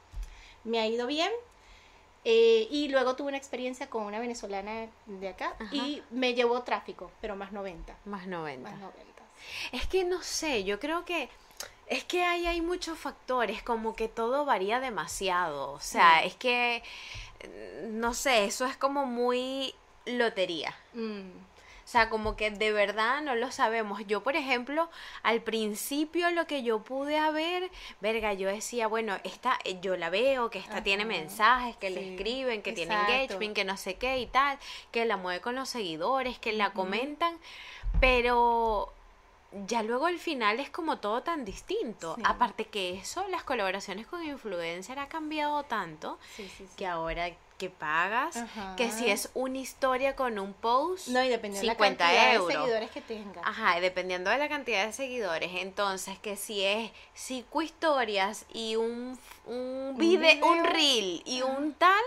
me 0.63 0.79
ha 0.79 0.87
ido 0.87 1.09
bien. 1.09 1.33
Eh, 2.25 2.69
y 2.71 2.89
luego 2.89 3.17
tuve 3.17 3.29
una 3.29 3.39
experiencia 3.39 3.89
con 3.89 4.03
una 4.05 4.19
venezolana 4.19 4.89
de 5.07 5.29
acá 5.29 5.55
Ajá. 5.59 5.75
y 5.75 6.03
me 6.11 6.35
llevó 6.35 6.63
tráfico, 6.63 7.11
pero 7.21 7.35
más 7.37 7.51
90. 7.53 7.97
Más 8.05 8.27
90. 8.27 8.69
Más 8.71 8.79
90. 8.79 9.01
Es 9.73 9.87
que 9.87 10.05
no 10.05 10.23
sé, 10.23 10.65
yo 10.65 10.79
creo 10.79 11.05
que 11.05 11.29
Es 11.87 12.05
que 12.05 12.23
ahí 12.25 12.47
hay 12.47 12.61
muchos 12.61 12.99
factores, 12.99 13.63
como 13.63 13.97
que 13.97 14.07
todo 14.09 14.45
varía 14.45 14.79
demasiado. 14.81 15.73
O 15.73 15.81
sea, 15.81 16.23
es 16.23 16.37
que, 16.37 16.85
no 17.89 18.15
sé, 18.15 18.45
eso 18.45 18.65
es 18.65 18.77
como 18.77 19.07
muy 19.07 19.75
lotería. 20.07 20.73
Mm, 20.95 21.31
sea, 21.91 22.09
como 22.09 22.37
que 22.37 22.53
de 22.53 22.71
verdad 22.71 23.21
no 23.21 23.35
lo 23.35 23.51
sabemos. 23.51 24.07
Yo, 24.07 24.23
por 24.23 24.37
ejemplo, 24.37 24.89
al 25.25 25.43
principio 25.43 26.31
lo 26.31 26.47
que 26.47 26.63
yo 26.63 26.85
pude 26.85 27.19
haber, 27.19 27.69
verga, 28.01 28.33
yo 28.33 28.49
decía, 28.49 28.87
bueno, 28.87 29.17
esta, 29.25 29.59
eh, 29.65 29.81
yo 29.81 29.97
la 29.97 30.09
veo, 30.09 30.51
que 30.51 30.61
esta 30.61 30.85
tiene 30.85 31.05
mensajes, 31.05 31.77
que 31.77 31.91
le 31.91 32.15
escriben, 32.15 32.63
que 32.63 32.73
tiene 32.73 32.95
exacto. 32.95 33.13
engagement, 33.13 33.57
que 33.57 33.65
no 33.65 33.77
sé 33.77 33.95
qué 33.97 34.19
y 34.21 34.27
tal, 34.27 34.57
que 34.93 35.05
la 35.05 35.17
mueve 35.17 35.41
con 35.41 35.57
los 35.57 35.69
seguidores, 35.69 36.39
que 36.39 36.53
la 36.53 36.73
comentan, 36.73 37.37
pero 37.99 38.93
ya 39.67 39.83
luego 39.83 40.07
al 40.07 40.21
final 40.21 40.61
es 40.61 40.71
como 40.71 40.99
todo 40.99 41.23
tan 41.23 41.45
distinto. 41.45 42.15
Sí. 42.15 42.23
Aparte 42.25 42.67
que 42.67 42.99
eso, 42.99 43.27
las 43.29 43.43
colaboraciones 43.43 44.07
con 44.07 44.25
influencer 44.25 45.01
ha 45.01 45.09
cambiado 45.09 45.65
tanto 45.65 46.21
sí. 46.37 46.49
que 46.77 46.87
ahora 46.87 47.31
que 47.61 47.69
pagas, 47.69 48.39
Ajá. 48.39 48.75
que 48.77 48.91
si 48.91 49.11
es 49.11 49.29
una 49.35 49.59
historia 49.59 50.17
con 50.17 50.39
un 50.39 50.55
post, 50.55 51.09
No, 51.09 51.23
y 51.23 51.29
dependiendo 51.29 51.61
de 51.61 51.67
la 51.67 51.75
50 51.75 52.05
cantidad 52.05 52.35
euros. 52.35 52.49
de 52.49 52.55
seguidores 52.55 52.91
que 52.91 53.01
tenga. 53.03 53.43
Ajá, 53.45 53.77
y 53.79 53.81
dependiendo 53.83 54.31
de 54.31 54.39
la 54.39 54.49
cantidad 54.49 54.87
de 54.87 54.93
seguidores. 54.95 55.51
Entonces, 55.57 56.19
que 56.19 56.37
si 56.37 56.65
es 56.65 56.91
cinco 57.13 57.61
historias 57.61 58.47
y 58.53 58.77
un, 58.77 59.19
un, 59.45 59.95
video, 59.99 60.47
un 60.47 60.63
video. 60.63 60.73
reel 60.73 61.23
y 61.27 61.43
un 61.43 61.75
tal, 61.75 62.03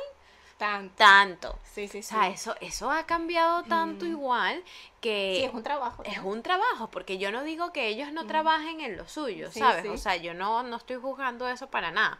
Tanto. 0.63 0.93
tanto. 0.95 1.59
Sí, 1.63 1.87
sí, 1.87 1.99
O 1.99 2.01
sí. 2.03 2.09
sea, 2.09 2.27
eso, 2.29 2.55
eso 2.61 2.89
ha 2.89 3.05
cambiado 3.05 3.63
tanto 3.63 4.05
Mm. 4.05 4.09
igual 4.09 4.63
que 5.01 5.35
Sí, 5.39 5.43
es 5.43 5.53
un 5.53 5.61
trabajo. 5.63 6.03
es 6.05 6.19
un 6.19 6.41
trabajo, 6.41 6.89
porque 6.89 7.17
yo 7.17 7.31
no 7.31 7.43
digo 7.43 7.73
que 7.73 7.87
ellos 7.87 8.13
no 8.13 8.25
trabajen 8.27 8.79
en 8.79 8.95
lo 8.95 9.07
suyo, 9.07 9.51
Sí, 9.51 9.59
¿sabes? 9.59 9.81
sí. 9.81 9.87
O 9.89 9.97
sea, 9.97 10.15
yo 10.15 10.33
no, 10.33 10.63
no 10.63 10.77
estoy 10.77 10.95
juzgando 10.95 11.47
eso 11.49 11.67
para 11.67 11.91
nada. 11.91 12.17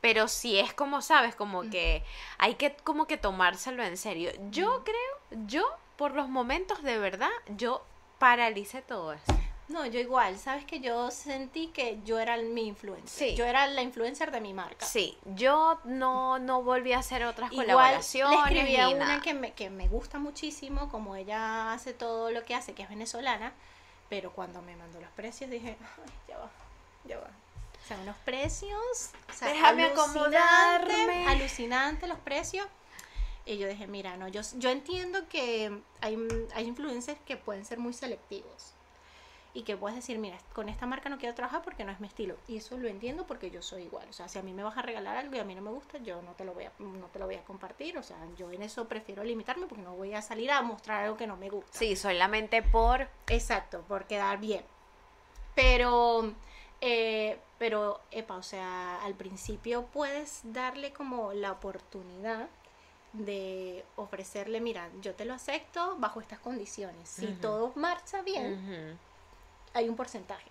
Pero 0.00 0.26
sí 0.28 0.58
es 0.58 0.74
como, 0.74 1.00
¿sabes? 1.00 1.34
Como 1.36 1.62
Mm. 1.62 1.70
que 1.70 2.04
hay 2.38 2.54
que 2.56 2.74
como 2.82 3.06
que 3.06 3.16
tomárselo 3.18 3.84
en 3.84 3.96
serio. 3.96 4.30
Yo 4.50 4.82
creo, 4.84 5.40
yo 5.46 5.64
por 5.96 6.12
los 6.12 6.28
momentos 6.28 6.82
de 6.82 6.98
verdad, 6.98 7.30
yo 7.48 7.84
paralicé 8.18 8.82
todo 8.82 9.12
eso. 9.12 9.32
No, 9.68 9.84
yo 9.84 9.98
igual. 9.98 10.38
Sabes 10.38 10.64
que 10.64 10.78
yo 10.80 11.10
sentí 11.10 11.68
que 11.68 11.98
yo 12.04 12.18
era 12.20 12.36
mi 12.36 12.66
influencer. 12.68 13.30
Sí. 13.30 13.34
Yo 13.36 13.44
era 13.44 13.66
la 13.66 13.82
influencer 13.82 14.30
de 14.30 14.40
mi 14.40 14.54
marca. 14.54 14.86
Sí, 14.86 15.18
yo 15.34 15.80
no, 15.84 16.38
no 16.38 16.62
volví 16.62 16.92
a 16.92 17.00
hacer 17.00 17.24
otras 17.24 17.50
Igual 17.50 17.66
colaboraciones. 17.66 18.38
le 18.52 18.60
escribí 18.60 18.76
a 18.80 18.88
una 18.90 19.20
que 19.20 19.34
me, 19.34 19.52
que 19.54 19.68
me 19.70 19.88
gusta 19.88 20.18
muchísimo, 20.18 20.88
como 20.88 21.16
ella 21.16 21.72
hace 21.72 21.92
todo 21.94 22.30
lo 22.30 22.44
que 22.44 22.54
hace, 22.54 22.74
que 22.74 22.82
es 22.84 22.88
venezolana, 22.88 23.52
pero 24.08 24.30
cuando 24.32 24.62
me 24.62 24.76
mandó 24.76 25.00
los 25.00 25.10
precios 25.10 25.50
dije, 25.50 25.76
Ay, 25.80 26.12
ya 26.28 26.38
va, 26.38 26.50
ya 27.04 27.18
va. 27.18 27.26
O 27.84 27.88
sea, 27.88 27.98
unos 27.98 28.16
precios, 28.18 29.10
o 29.28 29.32
sea, 29.32 29.48
Déjame 29.48 29.84
alucinante, 29.84 30.00
acomodarme. 30.00 31.26
alucinante 31.28 32.06
los 32.06 32.18
precios. 32.18 32.66
Y 33.44 33.58
yo 33.58 33.68
dije, 33.68 33.86
mira, 33.86 34.16
no, 34.16 34.26
yo, 34.28 34.40
yo 34.56 34.70
entiendo 34.70 35.28
que 35.28 35.76
hay, 36.00 36.18
hay 36.54 36.66
influencers 36.66 37.18
que 37.26 37.36
pueden 37.36 37.64
ser 37.64 37.78
muy 37.78 37.92
selectivos. 37.92 38.72
Y 39.56 39.62
que 39.62 39.74
puedes 39.74 39.96
decir, 39.96 40.18
mira, 40.18 40.36
con 40.52 40.68
esta 40.68 40.84
marca 40.84 41.08
no 41.08 41.16
quiero 41.16 41.34
trabajar 41.34 41.62
porque 41.62 41.82
no 41.82 41.90
es 41.90 41.98
mi 41.98 42.08
estilo. 42.08 42.36
Y 42.46 42.58
eso 42.58 42.76
lo 42.76 42.88
entiendo 42.88 43.26
porque 43.26 43.50
yo 43.50 43.62
soy 43.62 43.84
igual. 43.84 44.06
O 44.10 44.12
sea, 44.12 44.28
si 44.28 44.38
a 44.38 44.42
mí 44.42 44.52
me 44.52 44.62
vas 44.62 44.76
a 44.76 44.82
regalar 44.82 45.16
algo 45.16 45.34
y 45.34 45.38
a 45.38 45.44
mí 45.44 45.54
no 45.54 45.62
me 45.62 45.70
gusta, 45.70 45.96
yo 45.96 46.20
no 46.20 46.32
te 46.32 46.44
lo 46.44 46.52
voy 46.52 46.64
a, 46.64 46.72
no 46.78 47.06
te 47.06 47.18
lo 47.18 47.24
voy 47.24 47.36
a 47.36 47.42
compartir. 47.42 47.96
O 47.96 48.02
sea, 48.02 48.18
yo 48.36 48.52
en 48.52 48.60
eso 48.60 48.86
prefiero 48.86 49.24
limitarme 49.24 49.66
porque 49.66 49.82
no 49.82 49.94
voy 49.94 50.12
a 50.12 50.20
salir 50.20 50.50
a 50.50 50.60
mostrar 50.60 51.04
algo 51.04 51.16
que 51.16 51.26
no 51.26 51.38
me 51.38 51.48
gusta. 51.48 51.78
Sí, 51.78 51.96
solamente 51.96 52.60
por... 52.62 53.08
Exacto, 53.28 53.80
por 53.88 54.04
quedar 54.04 54.38
bien. 54.40 54.62
Pero, 55.54 56.34
eh, 56.82 57.38
pero, 57.58 58.02
epa, 58.10 58.36
o 58.36 58.42
sea, 58.42 59.02
al 59.02 59.14
principio 59.14 59.86
puedes 59.86 60.40
darle 60.52 60.92
como 60.92 61.32
la 61.32 61.52
oportunidad 61.52 62.50
de 63.14 63.86
ofrecerle, 63.96 64.60
mira, 64.60 64.90
yo 65.00 65.14
te 65.14 65.24
lo 65.24 65.32
acepto 65.32 65.96
bajo 65.96 66.20
estas 66.20 66.38
condiciones. 66.40 67.08
Si 67.08 67.32
todo 67.40 67.72
marcha 67.74 68.20
bien, 68.20 68.52
Ujú, 68.52 68.98
hay 69.76 69.88
un 69.88 69.96
porcentaje. 69.96 70.50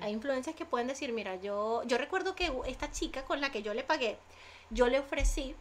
Hay 0.00 0.12
influencias 0.12 0.56
que 0.56 0.64
pueden 0.64 0.88
decir, 0.88 1.12
mira, 1.12 1.36
yo, 1.36 1.82
yo 1.84 1.98
recuerdo 1.98 2.34
que 2.34 2.50
esta 2.66 2.90
chica 2.90 3.22
con 3.24 3.40
la 3.40 3.52
que 3.52 3.62
yo 3.62 3.74
le 3.74 3.84
pagué, 3.84 4.16
yo 4.70 4.88
le 4.88 4.98
ofrecí 4.98 5.54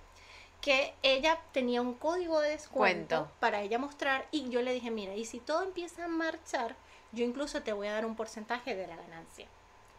que 0.61 0.93
ella 1.03 1.39
tenía 1.51 1.81
un 1.81 1.93
código 1.95 2.39
de 2.39 2.51
descuento 2.51 3.15
Cuento. 3.17 3.31
para 3.39 3.61
ella 3.61 3.79
mostrar 3.79 4.27
y 4.31 4.47
yo 4.49 4.61
le 4.61 4.73
dije, 4.73 4.91
mira, 4.91 5.15
y 5.15 5.25
si 5.25 5.39
todo 5.39 5.63
empieza 5.63 6.05
a 6.05 6.07
marchar, 6.07 6.75
yo 7.11 7.25
incluso 7.25 7.63
te 7.63 7.73
voy 7.73 7.87
a 7.87 7.93
dar 7.93 8.05
un 8.05 8.15
porcentaje 8.15 8.75
de 8.75 8.87
la 8.87 8.95
ganancia. 8.95 9.47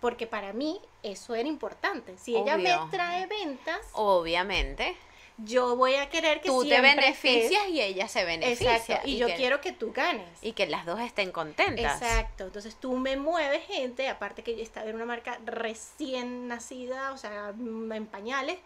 Porque 0.00 0.26
para 0.26 0.52
mí 0.52 0.80
eso 1.02 1.34
era 1.34 1.48
importante. 1.48 2.16
Si 2.16 2.34
ella 2.34 2.56
me 2.56 2.76
trae 2.90 3.26
ventas, 3.26 3.80
Obviamente. 3.92 4.96
Yo 5.38 5.76
voy 5.76 5.94
a 5.94 6.08
querer 6.08 6.40
que 6.40 6.48
Tú 6.48 6.64
te 6.64 6.80
beneficias 6.80 7.68
y 7.68 7.80
ella 7.80 8.08
se 8.08 8.24
beneficia. 8.24 8.76
Exacto, 8.76 9.08
y, 9.08 9.16
yo 9.16 9.26
que, 9.28 9.34
quiero 9.34 9.60
que 9.60 9.72
tú 9.72 9.92
ganes. 9.92 10.28
Y 10.42 10.52
que 10.52 10.66
las 10.66 10.86
dos 10.86 11.00
estén 11.00 11.32
contentas. 11.32 12.00
Exacto, 12.00 12.44
entonces 12.44 12.76
tú 12.76 12.96
me 12.96 13.16
mueves 13.16 13.64
gente, 13.66 14.08
aparte 14.08 14.42
que 14.42 14.56
yo 14.56 14.62
estaba 14.62 14.88
en 14.88 14.96
una 14.96 15.06
marca 15.06 15.38
recién 15.44 16.48
nacida, 16.48 17.12
o 17.12 17.16
sea, 17.16 17.52
en 17.56 18.06
pañales, 18.06 18.58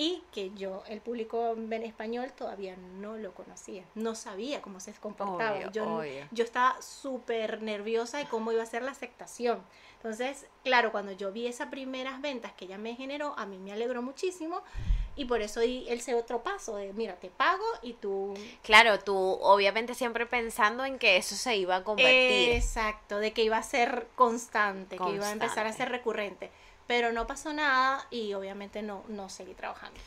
y 0.00 0.22
que 0.30 0.52
yo, 0.54 0.84
el 0.86 1.00
público 1.00 1.56
en 1.56 1.82
español 1.82 2.30
todavía 2.32 2.76
no 3.00 3.16
lo 3.16 3.34
conocía, 3.34 3.82
no 3.96 4.14
sabía 4.14 4.62
cómo 4.62 4.78
se 4.78 4.92
comportaba. 4.92 5.56
Obvio, 5.56 5.72
yo, 5.72 5.92
obvio. 5.92 6.28
yo 6.30 6.44
estaba 6.44 6.80
súper 6.80 7.62
nerviosa 7.62 8.18
de 8.18 8.26
cómo 8.26 8.52
iba 8.52 8.62
a 8.62 8.66
ser 8.66 8.82
la 8.84 8.92
aceptación. 8.92 9.60
Entonces, 9.96 10.46
claro, 10.62 10.92
cuando 10.92 11.10
yo 11.10 11.32
vi 11.32 11.48
esas 11.48 11.66
primeras 11.70 12.20
ventas 12.20 12.52
que 12.52 12.66
ella 12.66 12.78
me 12.78 12.94
generó, 12.94 13.34
a 13.36 13.44
mí 13.46 13.58
me 13.58 13.72
alegró 13.72 14.00
muchísimo 14.00 14.62
y 15.16 15.24
por 15.24 15.42
eso 15.42 15.58
di 15.58 15.84
ese 15.88 16.14
otro 16.14 16.44
paso 16.44 16.76
de, 16.76 16.92
mira, 16.92 17.16
te 17.16 17.28
pago 17.30 17.64
y 17.82 17.94
tú 17.94 18.34
Claro, 18.62 19.00
tú 19.00 19.16
obviamente 19.16 19.96
siempre 19.96 20.26
pensando 20.26 20.84
en 20.84 21.00
que 21.00 21.16
eso 21.16 21.34
se 21.34 21.56
iba 21.56 21.74
a 21.74 21.82
convertir. 21.82 22.50
Exacto, 22.52 23.18
de 23.18 23.32
que 23.32 23.42
iba 23.42 23.56
a 23.56 23.64
ser 23.64 24.06
constante, 24.14 24.96
que 24.96 25.10
iba 25.10 25.26
a 25.26 25.32
empezar 25.32 25.66
a 25.66 25.70
Constante. 25.70 25.76
ser 25.76 25.88
recurrente. 25.88 26.52
Pero 26.88 27.12
no 27.12 27.26
pasó 27.28 27.52
nada 27.52 28.04
y 28.10 28.34
obviamente 28.34 28.82
no, 28.82 29.04
no 29.08 29.28
seguí 29.28 29.54
trabajando. 29.54 30.00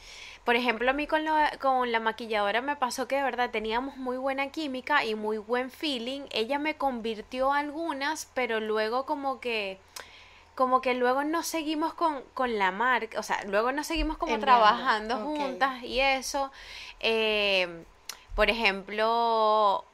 Por 0.44 0.56
ejemplo, 0.56 0.90
a 0.90 0.94
mí 0.94 1.06
con, 1.08 1.24
la- 1.24 1.58
con 1.62 1.92
la 1.92 2.00
maquilladora 2.02 2.62
me 2.62 2.76
pasó 2.76 3.08
que 3.08 3.16
de 3.18 3.24
verdad 3.24 3.52
teníamos 3.52 3.96
muy 3.96 4.18
buena 4.18 4.50
química 4.50 5.06
y 5.06 5.16
muy 5.16 5.38
buen 5.38 5.70
feeling. 5.72 6.24
Ella 6.32 6.58
me 6.60 6.76
convirtió 6.76 7.54
algunas, 7.54 8.28
pero 8.34 8.60
luego 8.60 9.06
como 9.06 9.40
que 9.40 9.80
como 10.56 10.82
que 10.82 10.94
luego 10.96 11.24
no 11.24 11.44
seguimos 11.44 11.94
con, 11.94 12.22
con 12.34 12.60
la 12.60 12.72
marca, 12.72 13.18
o 13.20 13.24
sea, 13.24 13.42
luego 13.46 13.72
no 13.72 13.84
seguimos 13.86 14.18
como 14.18 14.34
En 14.34 14.42
trabajando 14.42 15.16
juntas 15.38 15.82
y 15.84 16.02
eso. 16.02 16.52
Eh, 17.00 17.84
por 18.36 18.50
ejemplo, 18.50 19.86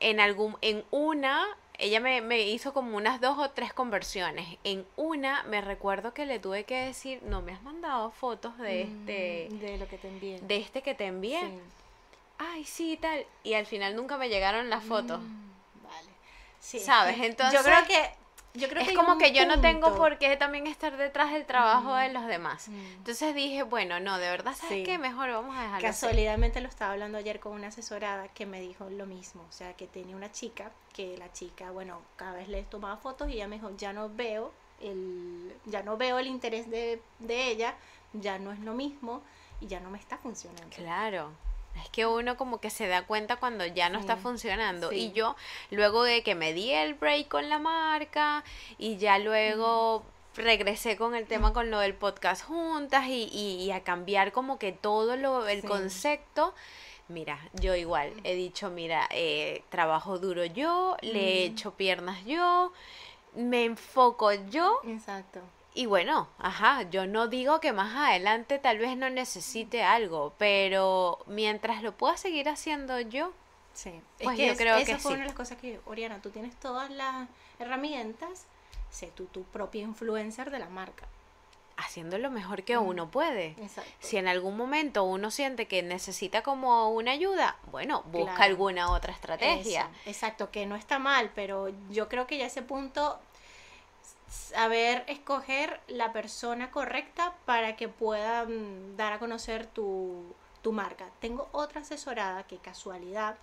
en 0.00 0.20
algún, 0.20 0.56
en 0.60 0.84
una, 0.90 1.46
ella 1.78 2.00
me, 2.00 2.20
me 2.20 2.40
hizo 2.42 2.72
como 2.72 2.96
unas 2.96 3.20
dos 3.20 3.38
o 3.38 3.50
tres 3.50 3.72
conversiones. 3.72 4.58
En 4.64 4.86
una 4.96 5.42
me 5.44 5.60
recuerdo 5.60 6.14
que 6.14 6.26
le 6.26 6.38
tuve 6.38 6.64
que 6.64 6.86
decir, 6.86 7.20
no 7.24 7.42
me 7.42 7.52
has 7.52 7.62
mandado 7.62 8.10
fotos 8.12 8.56
de 8.58 8.82
este, 8.82 9.48
Mm, 9.50 9.58
De 9.58 9.78
lo 9.78 9.88
que 9.88 9.98
te 9.98 10.08
envié. 10.08 10.38
de 10.40 10.56
este 10.56 10.82
que 10.82 10.94
te 10.94 11.06
envié. 11.06 11.40
Sí. 11.40 11.58
Ay, 12.38 12.64
sí, 12.64 12.96
tal. 13.00 13.24
Y 13.42 13.54
al 13.54 13.66
final 13.66 13.94
nunca 13.96 14.16
me 14.18 14.28
llegaron 14.28 14.68
las 14.70 14.82
fotos. 14.84 15.20
Mm, 15.20 15.84
Vale. 15.84 16.08
Sí, 16.60 16.76
es 16.78 16.84
¿Sabes? 16.84 17.16
Entonces, 17.20 17.58
Yo 17.60 17.64
creo 17.64 17.84
que. 17.86 18.10
Yo 18.56 18.68
creo 18.68 18.82
es 18.82 18.88
que 18.88 18.94
como 18.94 19.18
que 19.18 19.32
yo 19.32 19.46
no 19.46 19.60
tengo 19.60 19.96
por 19.96 20.16
qué 20.18 20.36
también 20.36 20.68
estar 20.68 20.96
detrás 20.96 21.32
del 21.32 21.44
trabajo 21.44 21.94
de 21.96 22.08
Mm, 22.08 22.12
los 22.12 22.26
demás. 22.26 22.68
mm. 22.68 22.72
Entonces 22.98 23.34
dije, 23.34 23.64
bueno, 23.64 23.98
no, 23.98 24.16
de 24.18 24.28
verdad, 24.30 24.54
¿sabes 24.54 24.76
Sí. 24.78 24.82
qué? 24.84 24.96
Mejor 24.96 25.30
vamos 25.32 25.56
a 25.56 25.62
dejarlo 25.62 25.88
así. 25.88 26.06
Casualidad 26.06 26.38
lo 26.38 26.68
estaba 26.68 26.92
hablando 26.92 27.18
ayer 27.18 27.40
con 27.40 27.52
una 27.52 27.68
asesorada 27.68 28.28
que 28.28 28.46
me 28.46 28.60
dijo 28.60 28.88
lo 28.90 29.06
mismo, 29.06 29.42
o 29.48 29.52
sea, 29.52 29.72
que 29.74 29.88
tenía 29.88 30.14
una 30.14 30.30
chica, 30.30 30.70
que 30.92 31.16
la 31.18 31.32
chica, 31.32 31.72
bueno, 31.72 32.00
cada 32.14 32.34
vez 32.34 32.48
le 32.48 32.62
tomaba 32.62 32.96
fotos 32.96 33.28
y 33.28 33.32
ella 33.34 33.48
me 33.48 33.56
dijo, 33.56 33.76
ya 33.76 33.92
no 33.92 34.08
veo 34.08 34.52
el, 34.80 35.52
ya 35.64 35.82
no 35.82 35.96
veo 35.96 36.18
el 36.20 36.28
interés 36.28 36.70
de, 36.70 37.02
de 37.18 37.48
ella, 37.48 37.74
ya 38.12 38.38
no 38.38 38.52
es 38.52 38.60
lo 38.60 38.74
mismo 38.74 39.22
y 39.60 39.66
ya 39.66 39.80
no 39.80 39.90
me 39.90 39.98
está 39.98 40.16
funcionando. 40.18 40.68
Claro. 40.76 41.30
Es 41.82 41.88
que 41.90 42.06
uno 42.06 42.36
como 42.36 42.60
que 42.60 42.70
se 42.70 42.86
da 42.86 43.06
cuenta 43.06 43.36
cuando 43.36 43.66
ya 43.66 43.88
no 43.88 43.98
está 43.98 44.16
funcionando. 44.16 44.90
sí. 44.90 44.96
Y 44.96 45.12
yo, 45.12 45.36
luego 45.70 46.02
de 46.04 46.22
que 46.22 46.34
me 46.34 46.52
di 46.52 46.70
el 46.72 46.94
break 46.94 47.28
con 47.28 47.48
la 47.48 47.58
marca 47.58 48.44
y 48.78 48.96
ya 48.96 49.18
luego 49.18 50.04
regresé 50.36 50.96
con 50.96 51.14
el 51.14 51.26
tema 51.26 51.52
con 51.52 51.70
lo 51.70 51.78
del 51.78 51.94
podcast 51.94 52.44
juntas 52.44 53.06
y, 53.06 53.28
y- 53.32 53.62
y 53.64 53.70
a 53.70 53.84
cambiar 53.84 54.32
como 54.32 54.58
que 54.58 54.72
todo 54.72 55.16
lo, 55.16 55.46
el 55.46 55.60
Sí. 55.62 55.66
concepto. 55.68 56.54
Mira, 57.08 57.38
yo 57.52 57.74
igual 57.74 58.12
he 58.24 58.34
dicho, 58.34 58.70
mira, 58.70 59.06
eh, 59.10 59.62
trabajo 59.68 60.18
duro 60.18 60.44
yo, 60.44 60.96
le 61.02 61.44
hecho 61.44 61.74
piernas 61.74 62.24
yo, 62.24 62.72
me 63.34 63.64
enfoco 63.64 64.32
yo 64.32 64.80
Exacto. 64.86 65.40
Y 65.74 65.86
bueno, 65.86 66.28
ajá, 66.38 66.82
yo 66.90 67.06
no 67.06 67.26
digo 67.28 67.60
que 67.60 67.72
más 67.72 67.94
adelante 67.96 68.58
tal 68.58 68.78
vez 68.78 68.96
no 68.96 69.10
necesite 69.10 69.82
algo, 69.82 70.32
pero 70.38 71.18
mientras 71.26 71.82
lo 71.82 71.92
pueda 71.96 72.16
seguir 72.16 72.48
haciendo 72.48 73.00
yo, 73.00 73.32
Sí. 73.74 73.90
Pues 74.22 74.34
es 74.34 74.36
que 74.36 74.46
yo 74.46 74.52
es- 74.52 74.58
creo 74.58 74.76
esa 74.76 74.92
que 74.92 74.98
fue 74.98 75.10
sí. 75.10 75.14
una 75.14 75.22
de 75.24 75.28
las 75.30 75.36
cosas 75.36 75.58
que, 75.58 75.80
Oriana, 75.86 76.20
tú 76.22 76.30
tienes 76.30 76.54
todas 76.60 76.90
las 76.92 77.26
herramientas, 77.58 78.46
sé 78.90 79.10
tú 79.16 79.24
tu 79.26 79.42
propia 79.42 79.82
influencer 79.82 80.50
de 80.50 80.58
la 80.60 80.68
marca. 80.68 81.06
haciendo 81.76 82.18
lo 82.18 82.30
mejor 82.30 82.62
que 82.62 82.78
uno 82.78 83.10
puede. 83.10 83.56
Exacto. 83.60 83.90
Si 83.98 84.16
en 84.16 84.28
algún 84.28 84.56
momento 84.56 85.02
uno 85.02 85.32
siente 85.32 85.66
que 85.66 85.82
necesita 85.82 86.42
como 86.42 86.90
una 86.90 87.10
ayuda, 87.10 87.56
bueno, 87.72 88.02
busca 88.12 88.36
Claro. 88.36 88.42
alguna 88.44 88.92
otra 88.92 89.12
estrategia. 89.12 89.80
Eso, 89.80 89.90
exacto, 90.10 90.50
que 90.52 90.66
no 90.66 90.76
está 90.76 91.00
mal, 91.00 91.32
pero 91.34 91.70
yo 91.90 92.08
creo 92.08 92.28
que 92.28 92.38
ya 92.38 92.46
ese 92.46 92.62
punto, 92.62 93.18
saber 94.34 95.04
escoger 95.06 95.80
la 95.88 96.12
persona 96.12 96.70
correcta 96.70 97.34
para 97.44 97.76
que 97.76 97.88
pueda 97.88 98.46
dar 98.96 99.12
a 99.12 99.18
conocer 99.18 99.66
tu, 99.66 100.34
tu 100.62 100.72
marca. 100.72 101.08
Tengo 101.20 101.48
otra 101.52 101.82
asesorada 101.82 102.42
que 102.44 102.58
casualidad, 102.58 103.36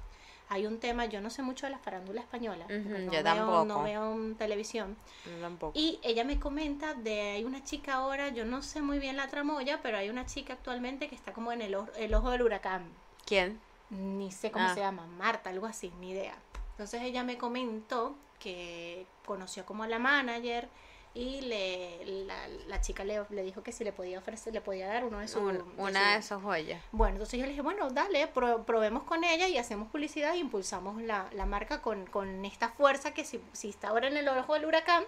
hay 0.50 0.66
un 0.66 0.80
tema, 0.80 1.06
yo 1.06 1.22
no 1.22 1.30
sé 1.30 1.44
mucho 1.44 1.66
de 1.66 1.72
la 1.72 1.80
farándula 1.80 2.20
española, 2.20 2.66
no, 2.68 3.06
yo 3.06 3.12
veo, 3.12 3.24
tampoco. 3.24 3.66
no 3.66 3.84
veo 3.84 4.16
mm, 4.16 4.36
televisión, 4.36 4.98
Yo 5.26 5.72
y 5.74 5.98
ella 6.04 6.26
me 6.26 6.40
comenta 6.40 6.94
de 6.94 7.22
hay 7.22 7.46
una 7.46 7.64
chica 7.64 7.94
ahora, 7.94 8.30
yo 8.30 8.44
no 8.44 8.62
sé 8.62 8.82
muy 8.82 9.00
bien 9.00 9.16
la 9.16 9.30
tramoya, 9.30 9.80
pero 9.82 9.98
hay 9.98 10.10
una 10.10 10.26
chica 10.26 10.54
actualmente 10.54 11.08
que 11.08 11.16
está 11.16 11.32
como 11.32 11.54
en 11.54 11.62
el, 11.62 11.74
ojo- 11.76 11.92
el 11.98 12.14
ojo 12.14 12.32
del 12.32 12.42
huracán 12.42 12.84
¿Quién? 13.26 13.60
ni 13.90 14.32
sé 14.32 14.52
cómo 14.52 14.66
Ah. 14.68 14.74
se 14.74 14.82
llama, 14.82 15.06
Marta, 15.08 15.50
algo 15.52 15.66
así, 15.68 15.92
ni 16.02 16.12
idea. 16.12 16.36
Entonces 16.72 17.02
ella 17.04 17.24
me 17.24 17.38
comentó 17.38 18.16
que 18.40 19.06
conoció 19.26 19.66
como 19.66 19.84
a 19.84 19.88
la 19.88 20.00
manager 20.00 20.68
y 21.14 21.42
le, 21.42 22.06
la, 22.26 22.48
la 22.68 22.80
chica 22.82 23.04
le, 23.04 23.22
le 23.32 23.44
dijo 23.44 23.62
que 23.64 23.72
si 23.74 23.84
le 23.84 23.92
podía 23.92 24.18
ofrecer, 24.18 24.54
le 24.54 24.62
podía 24.62 24.88
dar 24.88 25.04
uno 25.04 25.20
de 25.20 25.28
sus... 25.28 25.42
Un- 25.42 25.58
de 25.58 25.64
una 25.78 26.00
de 26.12 26.14
su- 26.16 26.20
esas 26.28 26.42
joyas. 26.42 26.82
Bueno, 26.94 27.16
entonces 27.16 27.38
yo 27.40 27.46
le 27.46 27.50
dije, 27.52 27.62
bueno, 27.62 27.90
dale, 27.90 28.28
pro- 28.28 28.64
probemos 28.64 29.04
con 29.04 29.24
ella 29.26 29.48
y 29.50 29.58
hacemos 29.58 29.90
publicidad 29.90 30.34
y 30.36 30.40
impulsamos 30.40 31.02
la, 31.02 31.28
la 31.34 31.46
marca 31.46 31.82
con, 31.82 32.06
con 32.06 32.46
esta 32.46 32.70
fuerza 32.70 33.14
que 33.14 33.26
si, 33.26 33.42
si 33.52 33.70
está 33.70 33.90
ahora 33.90 34.08
en 34.08 34.16
el 34.18 34.28
ojo 34.30 34.54
del 34.54 34.66
huracán, 34.66 35.04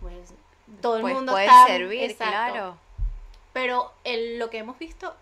pues 0.00 0.32
todo 0.80 0.96
el 0.96 1.02
Pues 1.02 1.14
mundo 1.14 1.32
puede 1.32 1.46
está... 1.46 1.66
servir, 1.66 2.02
exacto. 2.10 2.30
claro. 2.32 2.78
Pero 3.52 3.92
el- 4.04 4.38
lo 4.38 4.48
que 4.48 4.58
hemos 4.58 4.78
visto 4.78 5.12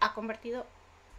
ha 0.00 0.14
convertido 0.14 0.64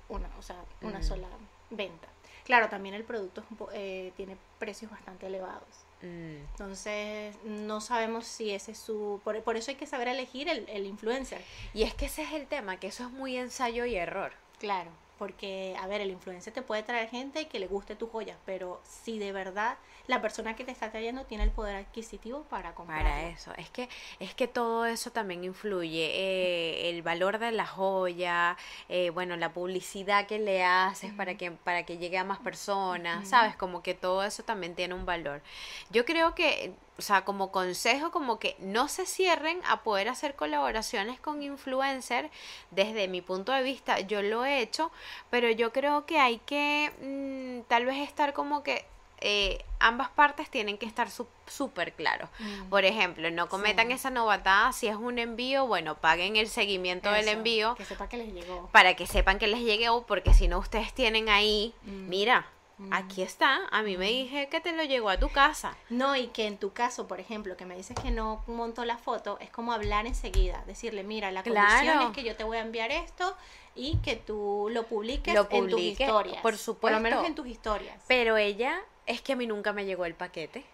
una, 0.10 0.28
o 0.39 0.41
sea, 0.41 0.56
una 0.82 1.00
Mm. 1.00 1.04
sola 1.04 1.28
venta. 1.69 2.08
Claro, 2.44 2.70
también 2.70 2.96
el 2.96 3.04
producto 3.04 3.44
eh, 3.74 4.12
tiene 4.16 4.38
precios 4.60 4.92
bastante 4.92 5.28
elevados. 5.28 5.86
Mm. 6.02 6.38
Entonces, 6.52 7.36
no 7.44 7.82
sabemos 7.82 8.26
si 8.26 8.52
ese 8.52 8.72
es 8.72 8.78
su... 8.78 9.22
Por, 9.24 9.42
por 9.44 9.58
eso 9.58 9.72
hay 9.72 9.78
que 9.78 9.88
saber 9.88 10.08
elegir 10.08 10.50
el, 10.50 10.68
el 10.70 10.86
influencer. 10.86 11.42
Y 11.74 11.84
es 11.84 11.94
que 11.94 12.06
ese 12.06 12.24
es 12.24 12.34
el 12.34 12.48
tema, 12.48 12.78
que 12.78 12.88
eso 12.88 13.06
es 13.06 13.12
muy 13.12 13.38
ensayo 13.38 13.86
y 13.86 13.96
error. 13.96 14.34
Claro, 14.60 14.92
porque, 15.22 15.76
a 15.80 15.86
ver, 15.86 16.02
el 16.02 16.10
influencer 16.10 16.52
te 16.52 16.64
puede 16.64 16.82
traer 16.82 17.08
gente 17.08 17.48
que 17.48 17.60
le 17.60 17.68
guste 17.68 17.96
tus 17.96 18.10
joyas, 18.10 18.40
pero 18.44 18.82
si 18.84 19.20
de 19.20 19.32
verdad 19.32 19.78
la 20.08 20.20
persona 20.20 20.56
que 20.56 20.64
te 20.64 20.72
está 20.72 20.90
trayendo 20.90 21.26
tiene 21.26 21.44
el 21.44 21.52
poder 21.52 21.76
adquisitivo 21.76 22.42
para 22.50 22.74
comprar. 22.74 23.04
Para 23.04 23.28
eso, 23.28 23.54
es 23.56 23.70
que, 23.70 23.88
es 24.20 24.34
que 24.34 24.48
todo 24.48 24.88
eso 24.88 25.12
también 25.12 25.44
influye, 25.44 26.10
eh, 26.12 26.90
el 26.90 27.04
valor 27.04 27.38
de 27.38 27.52
la 27.52 27.68
joya, 27.68 28.58
eh, 28.90 29.12
bueno, 29.12 29.38
la 29.38 29.54
publicidad 29.54 30.26
que 30.26 30.40
le 30.40 30.64
haces 30.64 31.14
para 31.14 31.38
que, 31.38 31.52
para 31.52 31.84
que 31.84 32.00
llegue 32.00 32.18
a 32.18 32.24
más 32.24 32.40
personas, 32.40 33.28
sabes, 33.30 33.56
como 33.56 33.84
que 33.84 33.94
todo 33.94 34.24
eso 34.24 34.42
también 34.42 34.74
tiene 34.74 34.96
un 34.96 35.06
valor. 35.06 35.44
Yo 35.92 36.04
creo 36.04 36.34
que, 36.34 36.74
o 36.98 37.02
sea, 37.02 37.24
como 37.26 37.52
consejo, 37.52 38.12
como 38.12 38.38
que 38.38 38.56
no 38.60 38.88
se 38.88 39.06
cierren 39.06 39.60
a 39.68 39.82
poder 39.82 40.08
hacer 40.10 40.36
colaboraciones 40.36 41.20
con 41.20 41.42
influencer, 41.42 42.30
desde 42.70 43.08
mi 43.08 43.22
punto 43.22 43.52
de 43.52 43.64
vista, 43.64 44.00
yo 44.02 44.22
lo 44.22 44.46
he 44.46 44.60
hecho, 44.62 44.92
pero 45.30 45.50
yo 45.50 45.72
creo 45.72 46.06
que 46.06 46.20
hay 46.20 46.40
que 46.40 46.92
mm, 47.02 47.68
tal 47.70 47.86
vez 47.86 47.98
estar 48.08 48.34
como 48.34 48.62
que 48.64 48.86
eh, 49.24 49.64
ambas 49.80 50.10
partes 50.10 50.50
tienen 50.50 50.80
que 50.80 50.88
estar 50.88 51.10
su- 51.12 51.28
súper 51.46 51.94
claros. 51.94 52.28
Mm. 52.40 52.70
Por 52.70 52.86
ejemplo, 52.86 53.30
no 53.30 53.50
cometan 53.50 53.88
Sí. 53.88 53.94
esa 53.94 54.10
novatada, 54.10 54.72
si 54.74 54.88
es 54.88 54.96
un 54.96 55.20
envío, 55.20 55.68
bueno, 55.68 55.96
paguen 55.96 56.36
el 56.38 56.48
seguimiento 56.50 57.12
del 57.12 57.28
envío 57.28 57.76
Que 57.76 57.86
sepa 57.86 58.10
que 58.10 58.18
les 58.18 58.34
llegó. 58.34 58.68
para 58.72 58.96
que 58.96 59.06
sepan 59.06 59.38
que 59.38 59.46
les 59.48 59.60
llegó, 59.62 60.08
porque 60.08 60.34
si 60.34 60.48
no 60.48 60.58
ustedes 60.58 60.92
tienen 60.94 61.30
ahí, 61.30 61.74
Mm. 61.84 62.10
mira. 62.10 62.48
Aquí 62.89 63.22
está, 63.22 63.67
a 63.70 63.84
mí 63.84 63.98
me 63.98 64.08
dije 64.08 64.48
que 64.50 64.60
te 64.60 64.72
lo 64.74 64.84
llegó 64.84 65.10
a 65.10 65.20
tu 65.20 65.30
casa. 65.30 65.76
No, 65.89 66.15
y 66.15 66.28
que 66.28 66.48
en 66.48 66.58
tu 66.58 66.74
caso, 66.74 67.08
por 67.08 67.20
ejemplo, 67.20 67.56
que 67.58 67.65
me 67.65 67.76
dices 67.76 67.96
que 68.02 68.12
no 68.12 68.44
montó 68.48 68.86
la 68.86 68.98
foto, 68.98 69.38
es 69.39 69.50
como 69.50 69.74
hablar 69.74 70.08
enseguida, 70.08 70.63
decirle, 70.65 71.04
mira, 71.04 71.32
la 71.32 71.44
condición 71.44 72.02
es 72.02 72.10
que 72.12 72.24
yo 72.24 72.36
te 72.36 72.44
voy 72.44 72.58
a 72.58 72.62
enviar 72.62 72.91
esto 72.91 73.36
y 73.76 73.98
que 73.98 74.15
tú 74.15 74.67
lo 74.72 74.84
publiques 74.88 75.34
Lo 75.34 75.48
en 75.52 75.70
tus 75.70 75.80
historias. 75.80 76.41
por 76.41 76.52
Por 76.54 76.58
supuesto. 76.58 76.98
lo 76.98 77.04
menos 77.04 77.26
en 77.26 77.36
tus 77.36 77.48
historias. 77.48 77.98
Pero 78.08 78.38
ella, 78.38 78.82
es 79.06 79.22
que 79.22 79.34
a 79.34 79.36
mí 79.36 79.48
nunca 79.48 79.74
me 79.74 79.86
llegó 79.86 80.06
el 80.06 80.15
paquete. 80.15 80.65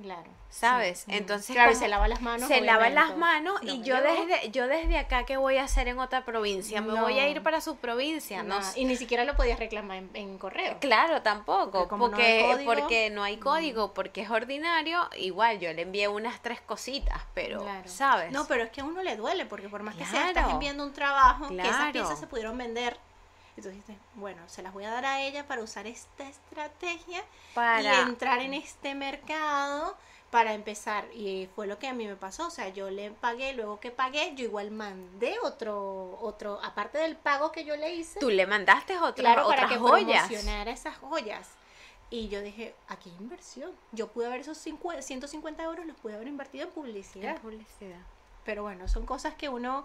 Claro. 0.00 0.30
¿Sabes? 0.48 1.00
sí. 1.00 1.12
Entonces, 1.14 1.54
Claro, 1.54 1.74
se 1.74 1.86
lava 1.86 2.08
las 2.08 2.22
manos. 2.22 2.48
se 2.48 2.60
lava 2.62 2.88
las 2.88 3.16
manos 3.16 3.62
No 3.62 3.72
y 3.74 3.82
yo 3.82 4.00
desde, 4.00 4.50
yo 4.50 4.66
desde 4.66 4.98
acá, 4.98 5.24
¿qué 5.24 5.36
voy 5.36 5.58
a 5.58 5.64
hacer 5.64 5.86
en 5.88 5.98
otra 5.98 6.24
provincia? 6.24 6.80
Me 6.80 6.98
voy 6.98 7.18
a 7.18 7.28
ir 7.28 7.42
para 7.42 7.60
su 7.60 7.76
provincia, 7.76 8.42
no. 8.42 8.58
Y 8.74 8.84
ni 8.86 8.96
siquiera 8.96 9.24
lo 9.24 9.36
podías 9.36 9.58
reclamar 9.58 9.98
en, 9.98 10.10
en 10.14 10.38
correo. 10.38 10.76
Claro, 10.80 11.20
tampoco, 11.22 11.70
Porque 11.72 11.88
como 11.88 12.08
no 12.08 12.16
hay 12.16 12.22
porque, 12.22 12.52
código, 12.52 12.74
porque 12.74 13.10
no 13.10 13.22
hay 13.22 13.36
código, 13.36 13.94
porque 13.94 14.22
es 14.22 14.30
ordinario, 14.30 15.08
igual 15.16 15.60
yo 15.60 15.72
le 15.72 15.82
envié 15.82 16.08
unas 16.08 16.40
tres 16.42 16.60
cositas, 16.62 17.20
pero, 17.34 17.62
Claro. 17.62 17.88
¿sabes? 17.88 18.32
No, 18.32 18.46
pero 18.46 18.64
es 18.64 18.70
que 18.70 18.80
a 18.80 18.84
uno 18.84 19.02
le 19.02 19.16
duele, 19.16 19.44
porque 19.46 19.68
por 19.68 19.82
más 19.82 19.94
que 19.94 20.04
sea, 20.04 20.12
Claro. 20.22 20.28
estás 20.28 20.50
enviando 20.52 20.84
un 20.84 20.92
trabajo, 20.92 21.48
que 21.48 21.58
esas 21.60 21.76
Claro. 21.76 21.92
piezas 21.92 22.18
se 22.18 22.26
pudieron 22.26 22.56
vender. 22.56 22.98
Entonces 23.56 23.86
dices, 23.86 23.96
bueno, 24.14 24.40
se 24.48 24.62
las 24.62 24.72
voy 24.72 24.84
a 24.84 24.90
dar 24.90 25.04
a 25.04 25.20
ella 25.20 25.46
para 25.46 25.62
usar 25.62 25.86
esta 25.86 26.28
estrategia 26.28 27.22
para... 27.54 27.82
y 27.82 28.00
entrar 28.08 28.40
en 28.40 28.54
este 28.54 28.94
mercado 28.94 29.96
para 30.32 30.54
empezar. 30.54 31.04
Y 31.14 31.50
fue 31.54 31.66
lo 31.66 31.78
que 31.78 31.86
a 31.88 31.92
mí 31.92 32.06
me 32.06 32.16
pasó. 32.16 32.46
O 32.46 32.50
sea, 32.50 32.70
yo 32.70 32.90
le 32.90 33.10
pagué, 33.10 33.52
luego 33.52 33.78
que 33.78 33.90
pagué, 33.90 34.34
yo 34.34 34.44
igual 34.46 34.70
mandé 34.70 35.36
otro, 35.42 36.18
otro, 36.22 36.58
aparte 36.62 36.96
del 36.96 37.16
pago 37.16 37.52
que 37.52 37.66
yo 37.66 37.76
le 37.76 37.94
hice, 37.94 38.18
Tú 38.18 38.30
le 38.30 38.46
mandaste 38.46 38.96
otras, 38.96 39.14
claro, 39.14 39.46
otras 39.46 39.60
para 39.60 39.68
que 39.68 39.78
joyas. 39.78 40.26
promocionara 40.26 40.70
esas 40.70 40.96
joyas. 40.96 41.50
Y 42.08 42.28
yo 42.28 42.40
dije, 42.40 42.74
aquí 42.88 43.10
hay 43.10 43.16
inversión. 43.16 43.72
Yo 43.92 44.08
pude 44.08 44.26
haber 44.26 44.40
esos 44.40 44.56
50, 44.56 45.02
150 45.02 45.62
euros, 45.64 45.84
los 45.84 45.96
pude 45.96 46.14
haber 46.14 46.28
invertido 46.28 46.64
en 46.64 46.70
publicidad. 46.70 47.36
En 47.36 47.42
publicidad. 47.42 48.00
Pero 48.44 48.62
bueno, 48.62 48.88
son 48.88 49.04
cosas 49.04 49.34
que 49.34 49.50
uno... 49.50 49.84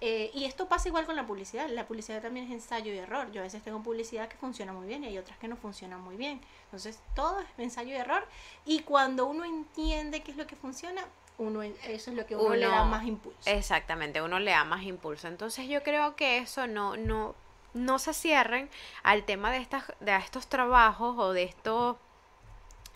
eh, 0.00 0.30
y 0.34 0.44
esto 0.44 0.68
pasa 0.68 0.88
igual 0.88 1.06
con 1.06 1.16
la 1.16 1.26
publicidad. 1.26 1.68
La 1.68 1.86
publicidad 1.86 2.22
también 2.22 2.46
es 2.46 2.52
ensayo 2.52 2.92
y 2.92 2.98
error. 2.98 3.30
Yo 3.32 3.40
a 3.40 3.44
veces 3.44 3.62
tengo 3.62 3.82
publicidad 3.82 4.28
que 4.28 4.36
funciona 4.36 4.72
muy 4.72 4.86
bien 4.86 5.02
y 5.04 5.08
hay 5.08 5.18
otras 5.18 5.38
que 5.38 5.48
no 5.48 5.56
funcionan 5.56 6.00
muy 6.00 6.16
bien. 6.16 6.40
Entonces, 6.64 7.00
todo 7.14 7.40
es 7.40 7.46
ensayo 7.58 7.90
y 7.90 7.96
error. 7.96 8.26
Y 8.64 8.80
cuando 8.80 9.26
uno 9.26 9.44
entiende 9.44 10.22
qué 10.22 10.30
es 10.30 10.36
lo 10.36 10.46
que 10.46 10.54
funciona, 10.56 11.04
uno 11.38 11.62
eso 11.62 12.10
es 12.10 12.16
lo 12.16 12.26
que 12.26 12.36
uno, 12.36 12.54
le 12.54 12.66
da 12.66 12.82
Uno- 12.82 12.90
más 12.90 13.04
impulso. 13.06 13.38
Exactamente, 13.50 14.22
uno 14.22 14.38
le 14.38 14.50
da 14.52 14.64
más 14.64 14.82
impulso. 14.84 15.28
Entonces 15.28 15.68
yo 15.68 15.82
creo 15.82 16.16
que 16.16 16.38
eso 16.38 16.66
no, 16.66 16.96
no, 16.96 17.34
no 17.74 17.98
se 17.98 18.12
cierren 18.14 18.68
al 19.02 19.24
tema 19.24 19.50
de 19.52 19.58
estas, 19.58 19.84
de 20.00 20.16
estos 20.16 20.48
trabajos 20.48 21.16
o 21.18 21.32
de 21.32 21.44
estos 21.44 21.96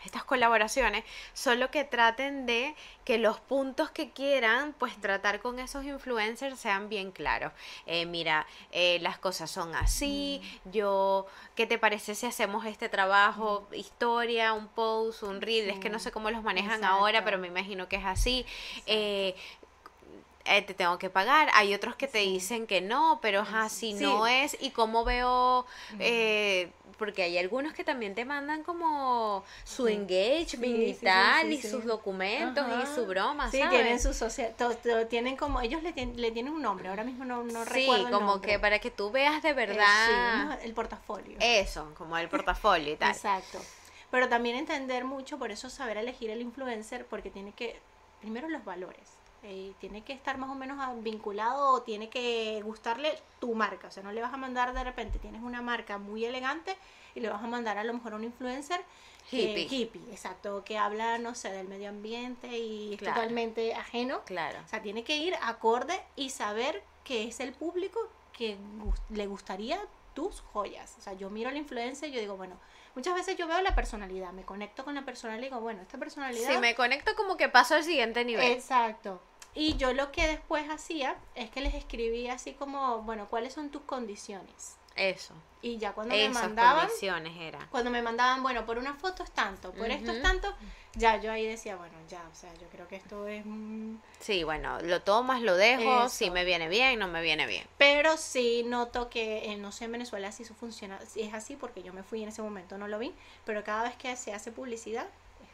estas 0.05 0.25
colaboraciones, 0.25 1.05
solo 1.33 1.71
que 1.71 1.85
traten 1.85 2.47
de 2.47 2.75
que 3.05 3.19
los 3.19 3.41
puntos 3.41 3.91
que 3.91 4.11
quieran, 4.11 4.75
pues 4.79 5.01
tratar 5.01 5.41
con 5.41 5.59
esos 5.59 5.85
influencers 5.85 6.59
sean 6.59 6.89
bien 6.89 7.11
claros. 7.11 7.53
Eh, 7.87 8.07
mira, 8.07 8.47
eh, 8.71 8.99
las 9.01 9.19
cosas 9.19 9.51
son 9.51 9.75
así, 9.75 10.41
yo, 10.65 11.27
¿qué 11.55 11.67
te 11.67 11.79
parece 11.79 12.15
si 12.15 12.27
hacemos 12.27 12.65
este 12.67 12.89
trabajo? 12.89 13.67
Historia, 13.73 14.53
un 14.53 14.69
post, 14.69 15.23
un 15.23 15.41
reel, 15.41 15.69
es 15.71 15.79
que 15.79 15.91
no 15.91 15.99
Sí, 15.99 16.01
sé 16.01 16.13
cómo 16.13 16.31
los 16.31 16.43
manejan 16.43 16.85
ahora, 16.85 17.25
pero 17.25 17.39
me 17.39 17.49
imagino 17.49 17.89
que 17.89 17.97
es 17.97 18.05
así. 18.05 18.47
Eh, 18.87 19.35
eh, 20.45 20.63
te 20.63 20.75
tengo 20.75 20.99
que 20.99 21.11
pagar. 21.11 21.49
Hay 21.55 21.75
otros 21.75 21.97
que 21.97 22.07
te 22.09 22.21
Sí. 22.21 22.33
dicen 22.35 22.67
que 22.67 22.81
no, 22.81 23.19
pero 23.23 23.41
ajá, 23.41 23.69
si 23.69 23.93
Sí. 23.95 24.05
no 24.05 24.27
es. 24.27 24.57
Y 24.61 24.71
cómo 24.71 25.05
veo, 25.05 25.67
eh, 25.99 26.71
porque 26.99 27.23
hay 27.23 27.39
algunos 27.39 27.73
que 27.73 27.85
también 27.85 28.15
te 28.15 28.25
mandan 28.25 28.63
como 28.63 29.45
su 29.65 29.87
Sí. 29.87 29.95
engagement 29.95 30.75
Sí, 30.77 30.83
y 30.83 30.95
sí, 30.95 30.99
sí, 31.01 31.05
tal, 31.05 31.47
sí, 31.49 31.55
y 31.55 31.63
sí. 31.63 31.71
sus 31.71 31.85
documentos 31.85 32.65
y 32.83 32.95
su 32.95 33.07
broma, 33.07 33.51
Sí, 33.51 33.59
¿sabes? 33.59 33.71
tienen 33.71 34.01
su 34.01 34.13
social, 34.15 34.55
tienen 35.09 35.37
como, 35.37 35.61
ellos 35.61 35.83
le, 35.83 35.93
le 35.93 36.31
tienen 36.31 36.53
un 36.53 36.63
nombre, 36.63 36.89
ahora 36.89 37.05
mismo 37.05 37.25
no, 37.25 37.43
no 37.43 37.65
sí, 37.65 37.71
recuerdo 37.71 38.07
el 38.09 38.13
como 38.13 38.41
que 38.41 38.59
para 38.59 38.79
que 38.79 38.91
tú 38.91 39.11
veas 39.11 39.43
de 39.43 39.51
Eh, 39.51 39.53
sí, 39.53 39.57
verdad 39.67 40.47
¿no? 40.47 40.53
el 40.63 40.73
portafolio. 40.75 41.37
eso, 41.41 41.93
como 41.97 42.17
el 42.19 42.29
portafolio 42.29 42.93
y 42.93 42.97
tal. 42.99 43.11
Exacto. 43.11 43.59
Pero 44.11 44.29
también 44.29 44.57
entender 44.57 45.05
mucho, 45.05 45.39
por 45.39 45.51
eso 45.51 45.71
saber 45.71 45.97
elegir 45.97 46.31
el 46.31 46.43
influencer, 46.43 47.07
porque 47.07 47.31
tiene 47.31 47.53
que, 47.53 47.81
primero 48.21 48.49
los 48.49 48.65
valores, 48.65 49.01
eh, 49.45 49.73
tiene 49.81 50.03
que 50.05 50.13
estar 50.13 50.39
más 50.39 50.51
o 50.51 50.55
menos 50.55 50.79
vinculado 51.03 51.73
o 51.73 51.83
tiene 51.83 52.09
que 52.09 52.61
gustarle 52.65 53.19
tu 53.41 53.55
marca, 53.55 53.89
o 53.89 53.91
sea, 53.91 54.03
no 54.03 54.13
le 54.13 54.23
vas 54.23 54.33
a 54.33 54.37
mandar 54.37 54.73
de 54.73 54.85
repente, 54.85 55.19
tienes 55.19 55.43
una 55.43 55.63
marca 55.63 55.99
muy 55.99 56.25
elegante 56.25 56.77
y 57.15 57.21
le 57.21 57.29
vas 57.29 57.43
a 57.43 57.47
mandar 57.47 57.77
a 57.77 57.85
lo 57.85 57.93
mejor 57.93 58.13
a 58.13 58.17
un 58.17 58.25
influencer 58.25 58.81
que- 59.31 59.43
Hippie. 59.43 59.69
hippie, 59.77 60.03
exacto, 60.13 60.63
que 60.65 60.79
habla, 60.79 61.19
no 61.19 61.35
sé, 61.35 61.51
del 61.51 61.67
medio 61.69 61.89
ambiente 61.89 62.47
y 62.57 62.95
es 62.95 63.01
totalmente 63.01 63.75
ajeno. 63.75 64.21
Claro. 64.25 64.59
O 64.65 64.69
sea, 64.69 64.81
tiene 64.81 65.05
que 65.05 65.17
ir 65.17 65.35
acorde 65.43 66.01
y 66.17 66.31
saber 66.31 66.83
que 67.05 67.25
es 67.29 67.41
el 67.41 67.53
público 67.53 67.99
que 68.33 68.57
le 69.11 69.27
gustaría 69.27 69.81
tus 70.15 70.41
joyas. 70.41 70.95
O 70.99 71.03
sea, 71.03 71.15
yo 71.15 71.31
miro 71.31 71.49
a 71.49 71.53
la 71.53 71.59
influencer 71.59 72.11
y 72.11 72.13
yo 72.13 72.21
digo, 72.21 72.37
bueno, 72.37 72.57
muchas 72.95 73.15
veces 73.15 73.37
yo 73.37 73.47
veo 73.47 73.61
la 73.63 73.75
personalidad, 73.75 74.33
me 74.33 74.45
conecto 74.45 74.85
con 74.85 74.95
la 74.95 75.05
personalidad 75.05 75.43
y 75.43 75.51
digo, 75.51 75.61
bueno, 75.61 75.83
esta 75.83 75.99
personalidad... 75.99 76.51
Si 76.51 76.59
me 76.59 76.75
conecto 76.75 77.15
como 77.17 77.37
que 77.37 77.49
paso 77.49 77.75
al 77.75 77.85
siguiente 77.85 78.25
nivel. 78.25 78.53
Exacto. 78.53 79.21
Y 79.55 79.77
yo 79.77 79.93
lo 79.93 80.13
que 80.13 80.27
después 80.27 80.69
hacía 80.71 81.17
es 81.35 81.51
que 81.51 81.61
les 81.61 81.75
escribía 81.75 82.35
así 82.35 82.53
como, 82.53 83.03
bueno, 83.03 83.27
¿cuáles 83.29 83.53
son 83.53 83.71
tus 83.71 83.83
condiciones? 83.83 84.77
Eso. 84.97 85.35
Y 85.63 85.79
ya 85.79 85.93
cuando 85.93 86.15
Esas 86.15 86.35
me 86.35 86.41
mandaban, 86.49 86.87
condiciones 86.87 87.33
era. 87.39 87.67
cuando 87.71 87.91
me 87.91 88.03
mandaban, 88.03 88.43
bueno, 88.43 88.67
por 88.67 88.79
una 88.79 88.95
foto 88.95 89.23
es 89.23 89.31
tanto, 89.31 89.73
por 89.73 89.91
esto 89.91 90.11
es 90.13 90.21
tanto, 90.21 90.53
ya 90.95 91.19
yo 91.21 91.31
ahí 91.33 91.47
decía, 91.47 91.77
bueno, 91.77 91.95
ya, 92.09 92.21
o 92.31 92.35
sea, 92.35 92.53
yo 92.55 92.67
creo 92.69 92.89
que 92.89 92.97
esto 92.97 93.27
es... 93.29 93.43
mm, 93.47 93.95
Sí, 94.21 94.43
bueno, 94.45 94.81
lo 94.83 95.01
tomas, 95.03 95.41
lo 95.41 95.57
dejo, 95.57 96.01
Eso. 96.01 96.09
si 96.11 96.31
me 96.31 96.45
viene 96.45 96.69
bien, 96.69 96.99
no 96.99 97.09
me 97.09 97.23
viene 97.23 97.47
bien. 97.47 97.65
Pero 97.79 98.17
sí 98.19 98.65
noto 98.67 99.09
que, 99.09 99.51
eh, 99.53 99.57
no 99.57 99.71
sé 99.73 99.85
en 99.85 99.93
Venezuela 99.93 100.31
si 100.33 100.43
eso 100.43 100.55
funciona, 100.55 100.99
si 101.07 101.23
es 101.23 101.33
así, 101.33 101.57
porque 101.57 101.83
yo 101.83 101.93
me 101.95 102.03
fui 102.03 102.23
en 102.23 102.29
ese 102.29 102.43
momento, 102.43 102.77
no 102.77 102.89
lo 102.89 102.99
vi, 102.99 103.15
pero 103.47 103.63
cada 103.65 103.85
vez 103.85 103.97
que 103.97 104.15
se 104.17 104.35
hace 104.35 104.51
publicidad, 104.53 105.07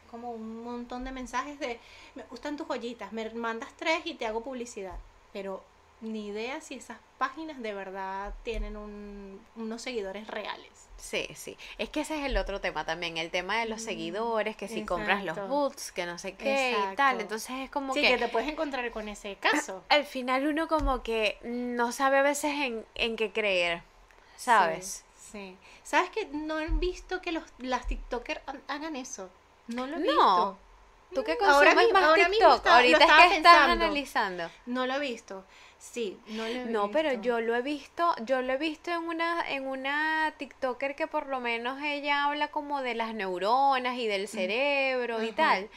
como 0.09 0.31
un 0.31 0.63
montón 0.63 1.03
de 1.05 1.11
mensajes 1.11 1.59
de, 1.59 1.79
me 2.15 2.23
gustan 2.23 2.57
tus 2.57 2.67
joyitas, 2.67 3.11
me 3.13 3.29
mandas 3.31 3.69
tres 3.77 4.01
y 4.05 4.15
te 4.15 4.25
hago 4.25 4.41
publicidad, 4.41 4.95
pero 5.33 5.63
ni 6.01 6.27
idea 6.27 6.61
si 6.61 6.75
esas 6.75 6.97
páginas 7.17 7.61
de 7.61 7.73
verdad 7.73 8.33
tienen 8.43 8.77
un- 8.77 9.39
unos 9.55 9.81
seguidores 9.81 10.27
reales. 10.27 10.69
Sí, 10.97 11.27
sí. 11.35 11.57
Es 11.77 11.89
que 11.89 12.01
ese 12.01 12.19
es 12.19 12.25
el 12.25 12.35
otro 12.37 12.59
tema 12.59 12.85
también, 12.85 13.17
el 13.17 13.31
tema 13.31 13.57
de 13.59 13.65
los 13.67 13.81
seguidores, 13.81 14.55
que 14.57 14.67
si 14.67 14.81
compras 14.83 15.23
los 15.23 15.37
Mm, 15.37 15.49
boots, 15.49 15.91
que 15.93 16.05
no 16.05 16.17
sé 16.17 16.33
qué 16.35 16.71
y 16.93 16.95
tal. 16.95 17.21
Entonces 17.21 17.51
es 17.51 17.69
como 17.69 17.93
sí, 17.93 18.01
que, 18.01 18.09
que 18.09 18.17
te 18.17 18.27
puedes 18.27 18.49
encontrar 18.49 18.89
con 18.91 19.07
ese 19.07 19.35
caso. 19.41 19.81
al 19.89 20.05
final 20.05 20.45
uno 20.47 20.67
como 20.67 21.01
que 21.03 21.37
no 21.43 21.91
sabe 21.93 22.17
a 22.17 22.21
veces 22.21 22.51
en, 22.53 22.85
en 22.95 23.15
qué 23.15 23.31
creer, 23.31 23.81
¿sabes? 24.37 25.03
Sí, 25.15 25.31
sí. 25.31 25.57
¿Sabes 25.83 26.09
que 26.11 26.25
no 26.27 26.59
he 26.59 26.67
visto 26.67 27.21
que 27.21 27.31
los, 27.31 27.43
las 27.59 27.87
TikTokers 27.87 28.41
ha- 28.47 28.73
hagan 28.73 28.95
eso? 28.95 29.29
No 29.69 29.87
lo 29.87 29.95
he 29.97 29.99
No. 29.99 30.03
visto. 30.03 30.57
¿Tú 31.15 31.23
qué 31.23 31.31
Ahora 31.41 31.71
consumes 31.71 31.75
mismo- 31.85 31.93
más 31.93 32.03
ahora 32.03 32.29
mismo 32.29 32.53
TikTok? 32.53 32.67
Ahorita 32.67 32.97
es 32.97 33.05
que 33.05 33.35
estás 33.37 33.53
pensando. 33.55 33.71
analizando. 33.85 34.51
No 34.67 34.85
lo 34.85 34.93
he 34.95 34.99
visto. 34.99 35.43
Sí, 35.79 36.19
no 36.27 36.43
lo 36.43 36.49
he 36.49 36.53
visto. 36.65 36.69
No, 36.69 36.91
pero 36.91 37.13
yo 37.13 37.39
lo 37.41 37.55
he 37.55 37.61
visto, 37.63 38.13
yo 38.25 38.41
lo 38.43 38.53
he 38.53 38.57
visto 38.57 38.91
en 38.91 39.07
una, 39.07 39.49
en 39.49 39.65
una 39.67 40.33
TikToker 40.37 40.95
que 40.95 41.07
por 41.07 41.25
lo 41.27 41.39
menos 41.39 41.81
ella 41.81 42.25
habla 42.25 42.49
como 42.49 42.81
de 42.83 42.93
las 42.93 43.15
neuronas 43.15 43.97
y 43.97 44.05
del 44.05 44.27
cerebro 44.27 45.23
y 45.23 45.31
tal. 45.31 45.69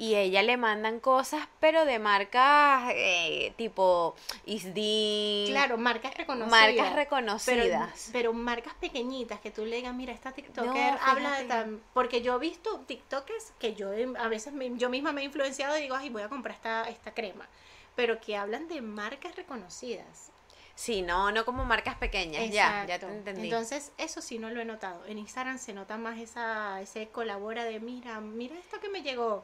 Y 0.00 0.14
ella 0.14 0.42
le 0.44 0.56
mandan 0.56 1.00
cosas, 1.00 1.48
pero 1.58 1.84
de 1.84 1.98
marcas 1.98 2.92
eh, 2.94 3.52
tipo 3.56 4.14
Isdin, 4.46 5.46
Claro, 5.48 5.76
marcas 5.76 6.14
reconocidas. 6.16 6.50
marcas 6.76 6.94
reconocidas. 6.94 8.08
pero 8.12 8.32
marcas 8.32 8.74
pequeñitas 8.74 9.40
que 9.40 9.50
tú 9.50 9.64
le 9.64 9.76
digas, 9.76 9.92
mira, 9.94 10.12
esta 10.12 10.30
TikToker 10.32 10.66
No, 10.94 10.98
habla 11.02 11.38
de 11.38 11.44
tan... 11.44 11.82
Porque 11.94 12.22
yo 12.22 12.36
he 12.36 12.38
visto 12.38 12.78
TikTokers 12.86 13.52
que 13.58 13.74
yo 13.74 13.90
a 14.18 14.28
veces 14.28 14.52
me- 14.52 14.76
yo 14.76 14.88
misma 14.88 15.12
me 15.12 15.22
he 15.22 15.24
influenciado 15.24 15.76
y 15.76 15.82
digo, 15.82 15.96
ay, 15.96 16.10
voy 16.10 16.22
a 16.22 16.28
comprar 16.28 16.54
esta, 16.54 16.88
esta 16.88 17.12
crema. 17.12 17.48
Pero 17.96 18.20
que 18.20 18.36
hablan 18.36 18.68
de 18.68 18.80
marcas 18.80 19.34
reconocidas. 19.34 20.30
Sí, 20.76 21.02
no, 21.02 21.32
no 21.32 21.44
como 21.44 21.64
marcas 21.64 21.96
pequeñas, 21.96 22.48
ya, 22.50 22.84
ya 22.86 23.00
te 23.00 23.06
entendí. 23.06 23.42
Entonces, 23.42 23.90
eso 23.98 24.22
sí 24.22 24.38
no 24.38 24.48
lo 24.50 24.60
he 24.60 24.64
notado. 24.64 25.04
En 25.06 25.18
Instagram 25.18 25.58
se 25.58 25.72
nota 25.72 25.96
más 25.98 26.20
esa, 26.20 26.80
ese 26.80 27.08
colabora 27.08 27.64
de, 27.64 27.80
mira, 27.80 28.20
mira 28.20 28.54
esto 28.56 28.78
que 28.78 28.88
me 28.88 29.02
llegó. 29.02 29.42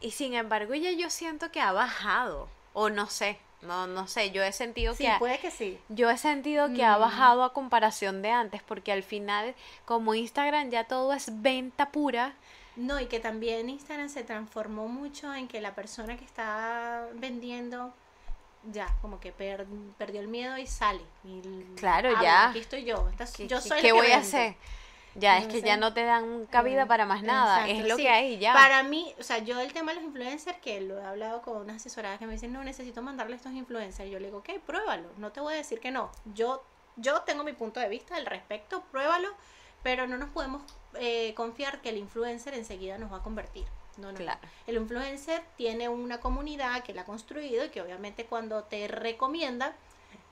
Y 0.00 0.10
sin 0.12 0.34
embargo, 0.34 0.72
ella 0.74 0.90
yo 0.92 1.10
siento 1.10 1.50
que 1.50 1.60
ha 1.60 1.72
bajado, 1.72 2.48
o 2.72 2.88
no 2.90 3.06
sé, 3.08 3.38
no, 3.62 3.86
no 3.88 4.06
sé, 4.06 4.30
yo 4.30 4.42
he 4.44 4.52
sentido 4.52 4.94
Sí, 4.94 5.04
que 5.04 5.10
ha- 5.10 5.18
puede 5.18 5.38
que 5.40 5.50
sí. 5.50 5.78
Yo 5.88 6.08
he 6.10 6.16
sentido 6.18 6.72
que 6.72 6.84
ha 6.84 6.96
Mm. 6.96 7.00
bajado 7.00 7.42
a 7.44 7.52
comparación 7.52 8.22
de 8.22 8.30
antes, 8.30 8.62
porque 8.62 8.92
al 8.92 9.02
final, 9.02 9.54
como 9.84 10.14
Instagram 10.14 10.70
ya 10.70 10.84
todo 10.84 11.12
es 11.12 11.42
venta 11.42 11.90
pura, 11.90 12.34
No, 12.76 13.00
y 13.00 13.06
que 13.06 13.18
también 13.18 13.68
Instagram 13.68 14.08
se 14.08 14.22
transformó 14.22 14.86
mucho 14.86 15.34
en 15.34 15.48
que 15.48 15.60
la 15.60 15.74
persona 15.74 16.16
que 16.16 16.24
está 16.24 17.08
vendiendo 17.14 17.92
ya 18.70 18.86
como 19.02 19.18
que 19.18 19.32
per- 19.32 19.66
perdió 19.96 20.20
el 20.20 20.28
miedo 20.28 20.56
y 20.58 20.66
sale. 20.68 21.00
Y 21.24 21.40
Claro, 21.76 22.10
habla, 22.10 22.22
ya. 22.22 22.48
Aquí 22.50 22.60
estoy 22.60 22.84
yo. 22.84 23.08
esta- 23.08 23.26
¿qué, 23.26 23.48
yo 23.48 23.60
qué- 23.60 23.68
soy 23.68 23.80
qué 23.80 23.86
que 23.88 23.92
voy 23.92 24.12
a 24.12 24.18
hacer? 24.18 24.54
Ya, 25.18 25.38
es 25.38 25.48
que 25.48 25.60
ya 25.62 25.76
no 25.76 25.92
te 25.92 26.04
dan 26.04 26.46
cabida 26.46 26.84
Mm, 26.84 26.88
para 26.88 27.06
más 27.06 27.22
nada, 27.22 27.68
es 27.68 27.86
lo 27.86 27.96
sí. 27.96 28.02
que 28.02 28.08
hay 28.08 28.38
ya. 28.38 28.52
Para 28.52 28.82
mí, 28.82 29.14
o 29.18 29.22
sea, 29.22 29.38
yo 29.38 29.60
el 29.60 29.72
tema 29.72 29.92
de 29.92 29.96
los 29.96 30.04
influencers, 30.04 30.58
que 30.58 30.80
lo 30.80 30.98
he 30.98 31.04
hablado 31.04 31.42
con 31.42 31.56
unas 31.56 31.76
asesoradas 31.76 32.18
que 32.18 32.26
me 32.26 32.32
dicen, 32.34 32.52
no, 32.52 32.62
necesito 32.62 33.02
mandarle 33.02 33.36
estos 33.36 33.52
influencers. 33.52 34.10
Yo 34.10 34.18
le 34.20 34.26
digo, 34.26 34.38
ok, 34.38 34.50
pruébalo, 34.64 35.08
no 35.16 35.32
te 35.32 35.40
voy 35.40 35.54
a 35.54 35.56
decir 35.56 35.80
que 35.80 35.90
no. 35.90 36.10
Yo, 36.34 36.62
yo 36.96 37.22
tengo 37.22 37.42
mi 37.44 37.52
punto 37.52 37.80
de 37.80 37.88
vista 37.88 38.16
al 38.16 38.26
respecto, 38.26 38.82
pruébalo, 38.92 39.28
pero 39.82 40.06
no 40.06 40.18
nos 40.18 40.30
podemos 40.30 40.62
eh, 40.94 41.34
confiar 41.34 41.80
que 41.80 41.88
el 41.90 41.96
influencer 41.98 42.54
enseguida 42.54 42.98
nos 42.98 43.12
va 43.12 43.18
a 43.18 43.22
convertir. 43.22 43.64
No, 43.96 44.06
no, 44.06 44.12
no. 44.12 44.18
Claro. 44.18 44.40
El 44.68 44.76
influencer 44.76 45.42
tiene 45.56 45.88
una 45.88 46.20
comunidad 46.20 46.84
que 46.84 46.94
la 46.94 47.02
ha 47.02 47.04
construido 47.04 47.64
y 47.64 47.70
que 47.70 47.82
obviamente 47.82 48.26
cuando 48.26 48.62
te 48.62 48.86
recomienda, 48.86 49.74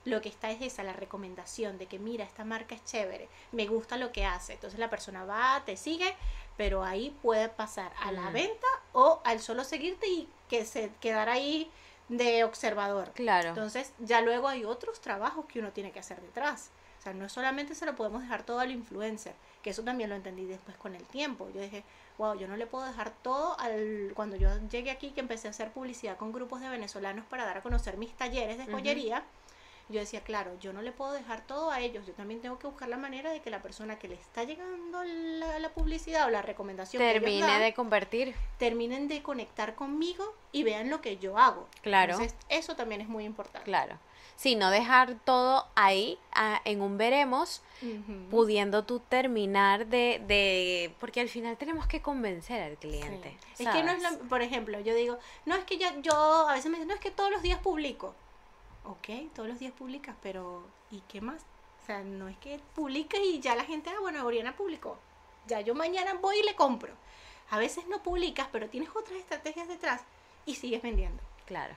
lo 0.07 0.21
que 0.21 0.29
está 0.29 0.49
es 0.51 0.61
esa, 0.61 0.83
la 0.83 0.93
recomendación 0.93 1.77
de 1.77 1.85
que 1.85 1.99
mira, 1.99 2.23
esta 2.23 2.45
marca 2.45 2.75
es 2.75 2.83
chévere, 2.85 3.27
me 3.51 3.67
gusta 3.67 3.97
lo 3.97 4.11
que 4.11 4.25
hace. 4.25 4.53
Entonces 4.53 4.79
la 4.79 4.89
persona 4.89 5.25
va, 5.25 5.61
te 5.65 5.75
sigue, 5.75 6.15
pero 6.55 6.83
ahí 6.83 7.15
puede 7.21 7.49
pasar 7.49 7.91
a 8.01 8.11
la 8.11 8.29
venta 8.31 8.67
o 8.93 9.21
al 9.25 9.41
solo 9.41 9.63
seguirte 9.63 10.07
y 10.07 10.29
que 10.49 10.65
se 10.65 10.91
quedar 11.01 11.29
ahí 11.29 11.69
de 12.07 12.45
observador. 12.45 13.11
Claro. 13.13 13.49
Entonces 13.49 13.91
ya 13.99 14.21
luego 14.21 14.47
hay 14.47 14.63
otros 14.63 15.01
trabajos 15.01 15.45
que 15.45 15.59
uno 15.59 15.71
tiene 15.71 15.91
que 15.91 15.99
hacer 15.99 16.21
detrás. 16.21 16.71
O 16.99 17.01
sea, 17.01 17.13
no 17.13 17.29
solamente 17.29 17.75
se 17.75 17.85
lo 17.85 17.95
podemos 17.95 18.21
dejar 18.21 18.43
todo 18.43 18.59
al 18.59 18.71
influencer, 18.71 19.33
que 19.61 19.69
eso 19.69 19.83
también 19.83 20.09
lo 20.09 20.15
entendí 20.15 20.45
después 20.45 20.77
con 20.77 20.95
el 20.95 21.03
tiempo. 21.03 21.49
Yo 21.53 21.61
dije, 21.61 21.83
wow, 22.17 22.35
yo 22.35 22.47
no 22.47 22.57
le 22.57 22.65
puedo 22.65 22.85
dejar 22.85 23.11
todo 23.21 23.59
al... 23.59 24.13
Cuando 24.15 24.35
yo 24.35 24.49
llegué 24.69 24.89
aquí, 24.89 25.11
que 25.11 25.19
empecé 25.19 25.47
a 25.47 25.51
hacer 25.51 25.71
publicidad 25.71 26.17
con 26.17 26.31
grupos 26.31 26.61
de 26.61 26.69
venezolanos 26.69 27.25
para 27.25 27.45
dar 27.45 27.57
a 27.57 27.61
conocer 27.61 27.97
mis 27.97 28.13
talleres 28.13 28.57
de 28.57 28.65
joyería, 28.65 29.23
yo 29.89 29.99
decía, 29.99 30.21
claro, 30.21 30.51
yo 30.59 30.73
no 30.73 30.81
le 30.81 30.91
puedo 30.91 31.11
dejar 31.13 31.41
todo 31.47 31.71
a 31.71 31.79
ellos, 31.79 32.05
yo 32.05 32.13
también 32.13 32.41
tengo 32.41 32.59
que 32.59 32.67
buscar 32.67 32.89
la 32.89 32.97
manera 32.97 33.31
de 33.31 33.41
que 33.41 33.49
la 33.49 33.61
persona 33.61 33.97
que 33.97 34.07
le 34.07 34.15
está 34.15 34.43
llegando 34.43 35.03
la, 35.03 35.59
la 35.59 35.69
publicidad 35.69 36.25
o 36.27 36.29
la 36.29 36.41
recomendación 36.41 37.01
que 37.01 37.11
Termine 37.13 37.45
dan, 37.47 37.61
de 37.61 37.73
convertir. 37.73 38.35
terminen 38.57 39.07
de 39.07 39.23
conectar 39.23 39.75
conmigo 39.75 40.33
y 40.51 40.63
vean 40.63 40.89
lo 40.89 41.01
que 41.01 41.17
yo 41.17 41.37
hago. 41.37 41.67
Claro. 41.81 42.13
Entonces, 42.13 42.35
eso 42.49 42.75
también 42.75 43.01
es 43.01 43.07
muy 43.07 43.23
importante. 43.23 43.63
Claro. 43.65 43.97
Sí, 44.35 44.55
no 44.55 44.69
dejar 44.69 45.15
todo 45.25 45.65
ahí 45.73 46.19
ah, 46.31 46.61
en 46.63 46.81
un 46.81 46.97
veremos, 46.99 47.63
pudiendo 48.29 48.83
tú 48.83 48.99
terminar 48.99 49.87
de, 49.87 50.21
de... 50.27 50.93
Porque 50.99 51.21
al 51.21 51.29
final 51.29 51.57
tenemos 51.57 51.87
que 51.87 52.01
convencer 52.01 52.61
al 52.61 52.71
Sí. 52.73 52.87
cliente. 52.87 53.37
Es 53.57 53.67
que 53.67 53.81
no 53.83 53.91
es 53.91 54.03
por 54.29 54.41
ejemplo, 54.43 54.79
yo 54.79 54.93
digo, 54.93 55.17
no 55.45 55.55
es 55.55 55.63
que 55.63 55.77
ya, 55.77 55.95
yo 56.01 56.13
a 56.13 56.53
veces 56.53 56.65
me 56.69 56.77
dicen, 56.77 56.87
no 56.87 56.93
es 56.93 56.99
que 56.99 57.09
todos 57.11 57.31
los 57.31 57.41
días 57.41 57.59
publico. 57.59 58.13
Ok, 58.89 59.31
todos 59.35 59.49
los 59.49 59.59
días 59.59 59.73
publicas, 59.73 60.15
pero 60.21 60.63
¿y 60.91 61.01
qué 61.09 61.21
más? 61.21 61.41
O 61.83 61.85
sea, 61.85 62.01
no 62.03 62.27
es 62.27 62.37
que 62.37 62.59
publiques 62.75 63.19
y 63.21 63.39
ya 63.39 63.55
la 63.55 63.63
gente, 63.65 63.89
ah, 63.89 63.99
bueno, 64.01 64.25
Oriana 64.25 64.55
publicó. 64.55 64.97
Ya 65.47 65.61
yo 65.61 65.75
mañana 65.75 66.13
voy 66.15 66.39
y 66.39 66.43
le 66.43 66.55
compro. 66.55 66.93
A 67.49 67.57
veces 67.57 67.87
no 67.87 68.03
publicas, 68.03 68.47
pero 68.51 68.67
tienes 68.69 68.89
otras 68.89 69.17
estrategias 69.19 69.67
detrás 69.67 70.01
y 70.45 70.55
sigues 70.55 70.81
vendiendo. 70.81 71.21
Claro. 71.45 71.75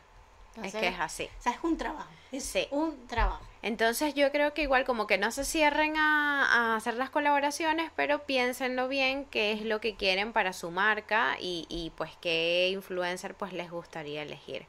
Entonces, 0.56 0.74
es 0.74 0.80
que 0.80 0.88
es 0.88 0.98
así. 1.00 1.28
O 1.38 1.42
sea, 1.42 1.52
es 1.52 1.58
un 1.62 1.76
trabajo. 1.76 2.10
Es 2.32 2.44
Sí. 2.44 2.66
un 2.72 3.06
trabajo. 3.06 3.40
Entonces 3.62 4.14
yo 4.14 4.32
creo 4.32 4.52
que 4.52 4.62
igual 4.62 4.84
como 4.84 5.06
que 5.06 5.16
no 5.16 5.30
se 5.30 5.44
cierren 5.44 5.96
a, 5.96 6.72
a 6.72 6.76
hacer 6.76 6.94
las 6.94 7.10
colaboraciones, 7.10 7.92
pero 7.94 8.24
piénsenlo 8.26 8.88
bien 8.88 9.26
qué 9.26 9.52
es 9.52 9.62
lo 9.62 9.80
que 9.80 9.94
quieren 9.94 10.32
para 10.32 10.52
su 10.52 10.70
marca 10.72 11.36
y, 11.38 11.66
y 11.68 11.90
pues 11.90 12.10
qué 12.20 12.68
influencer 12.72 13.34
pues 13.36 13.52
les 13.52 13.70
gustaría 13.70 14.22
elegir. 14.22 14.66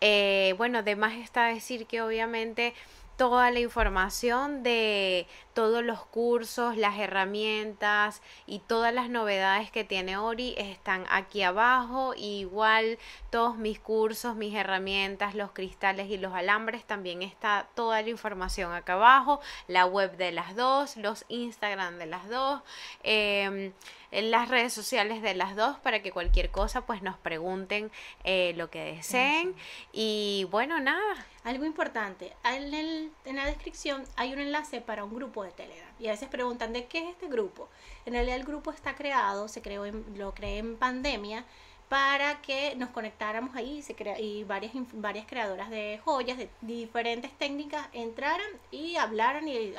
Eh, 0.00 0.54
bueno, 0.56 0.78
además 0.78 1.14
está 1.14 1.46
decir 1.46 1.86
que 1.86 2.02
obviamente 2.02 2.74
toda 3.20 3.50
la 3.50 3.60
información 3.60 4.62
de 4.62 5.26
todos 5.52 5.84
los 5.84 6.06
cursos, 6.06 6.78
las 6.78 6.98
herramientas 6.98 8.22
y 8.46 8.60
todas 8.60 8.94
las 8.94 9.10
novedades 9.10 9.70
que 9.70 9.84
tiene 9.84 10.16
Ori 10.16 10.54
están 10.56 11.04
aquí 11.10 11.42
abajo. 11.42 12.14
Igual 12.16 12.98
todos 13.28 13.58
mis 13.58 13.78
cursos, 13.78 14.36
mis 14.36 14.54
herramientas, 14.54 15.34
los 15.34 15.50
cristales 15.50 16.08
y 16.08 16.16
los 16.16 16.32
alambres, 16.32 16.84
también 16.84 17.20
está 17.20 17.68
toda 17.74 18.00
la 18.00 18.08
información 18.08 18.72
acá 18.72 18.94
abajo. 18.94 19.40
La 19.68 19.84
web 19.84 20.16
de 20.16 20.32
las 20.32 20.56
dos, 20.56 20.96
los 20.96 21.26
Instagram 21.28 21.98
de 21.98 22.06
las 22.06 22.26
dos. 22.30 22.62
em, 23.02 23.74
en 24.12 24.30
las 24.30 24.48
redes 24.48 24.72
sociales 24.72 25.22
de 25.22 25.34
las 25.34 25.54
dos 25.56 25.78
para 25.78 26.02
que 26.02 26.10
cualquier 26.12 26.50
cosa 26.50 26.80
pues 26.86 27.02
nos 27.02 27.16
pregunten 27.18 27.90
eh, 28.24 28.52
lo 28.56 28.68
que 28.70 28.84
deseen 28.94 29.54
y 29.92 30.46
bueno 30.50 30.80
nada 30.80 31.26
Algo 31.44 31.64
importante, 31.64 32.34
en, 32.44 32.74
el- 32.74 33.10
en 33.24 33.36
la 33.36 33.46
descripción 33.46 34.04
hay 34.16 34.32
un 34.32 34.40
enlace 34.40 34.80
para 34.80 35.04
un 35.04 35.14
grupo 35.14 35.42
de 35.42 35.52
Telegram. 35.52 35.88
Y 35.98 36.08
a 36.08 36.10
veces 36.10 36.28
preguntan 36.28 36.72
de 36.74 36.84
qué 36.86 36.98
es 36.98 37.08
este 37.10 37.28
grupo. 37.28 37.68
En 38.04 38.12
realidad 38.12 38.36
el 38.36 38.44
grupo 38.44 38.70
está 38.72 38.94
creado, 38.94 39.48
se 39.48 39.62
creó 39.62 39.86
en- 39.86 40.04
lo 40.18 40.34
creé 40.34 40.58
en 40.58 40.76
pandemia 40.76 41.44
para 41.90 42.40
que 42.40 42.76
nos 42.76 42.90
conectáramos 42.90 43.56
ahí 43.56 43.84
y 44.20 44.44
varias, 44.44 44.72
varias 44.92 45.26
creadoras 45.26 45.70
de 45.70 46.00
joyas 46.04 46.38
de 46.38 46.48
diferentes 46.60 47.36
técnicas 47.36 47.88
entraran 47.92 48.46
y 48.70 48.94
hablaran 48.94 49.48
y, 49.48 49.74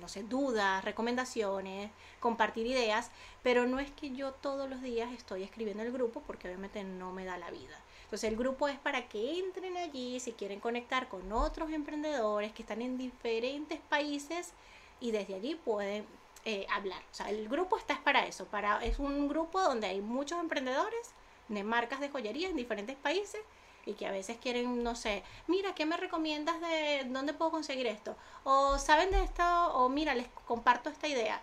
no 0.00 0.08
sé, 0.08 0.24
dudas, 0.24 0.84
recomendaciones, 0.84 1.92
compartir 2.18 2.66
ideas, 2.66 3.12
pero 3.44 3.64
no 3.64 3.78
es 3.78 3.92
que 3.92 4.10
yo 4.10 4.32
todos 4.32 4.68
los 4.68 4.82
días 4.82 5.12
estoy 5.12 5.44
escribiendo 5.44 5.84
el 5.84 5.92
grupo 5.92 6.20
porque 6.26 6.48
obviamente 6.48 6.82
no 6.82 7.12
me 7.12 7.24
da 7.24 7.38
la 7.38 7.52
vida. 7.52 7.80
Entonces 8.02 8.28
el 8.28 8.36
grupo 8.36 8.66
es 8.66 8.80
para 8.80 9.06
que 9.06 9.38
entren 9.38 9.76
allí 9.76 10.18
si 10.18 10.32
quieren 10.32 10.58
conectar 10.58 11.08
con 11.08 11.30
otros 11.30 11.70
emprendedores 11.70 12.50
que 12.50 12.62
están 12.62 12.82
en 12.82 12.98
diferentes 12.98 13.78
países 13.88 14.52
y 14.98 15.12
desde 15.12 15.36
allí 15.36 15.54
pueden 15.54 16.06
eh, 16.44 16.66
hablar. 16.72 17.02
O 17.12 17.14
sea, 17.14 17.30
el 17.30 17.48
grupo 17.48 17.76
está 17.78 17.92
es 17.92 18.00
para 18.00 18.26
eso, 18.26 18.46
para, 18.46 18.84
es 18.84 18.98
un 18.98 19.28
grupo 19.28 19.60
donde 19.60 19.86
hay 19.86 20.00
muchos 20.00 20.40
emprendedores 20.40 21.14
de 21.54 21.64
marcas 21.64 22.00
de 22.00 22.08
joyería 22.08 22.48
en 22.48 22.56
diferentes 22.56 22.96
países 22.96 23.40
y 23.84 23.94
que 23.94 24.06
a 24.06 24.12
veces 24.12 24.36
quieren, 24.38 24.82
no 24.82 24.94
sé, 24.94 25.22
mira, 25.46 25.74
¿qué 25.74 25.86
me 25.86 25.96
recomiendas 25.96 26.60
de 26.60 27.04
dónde 27.08 27.32
puedo 27.32 27.50
conseguir 27.50 27.86
esto? 27.86 28.16
O 28.44 28.78
saben 28.78 29.10
de 29.10 29.22
esto, 29.24 29.42
o 29.74 29.88
mira, 29.88 30.14
les 30.14 30.28
comparto 30.46 30.88
esta 30.88 31.08
idea 31.08 31.42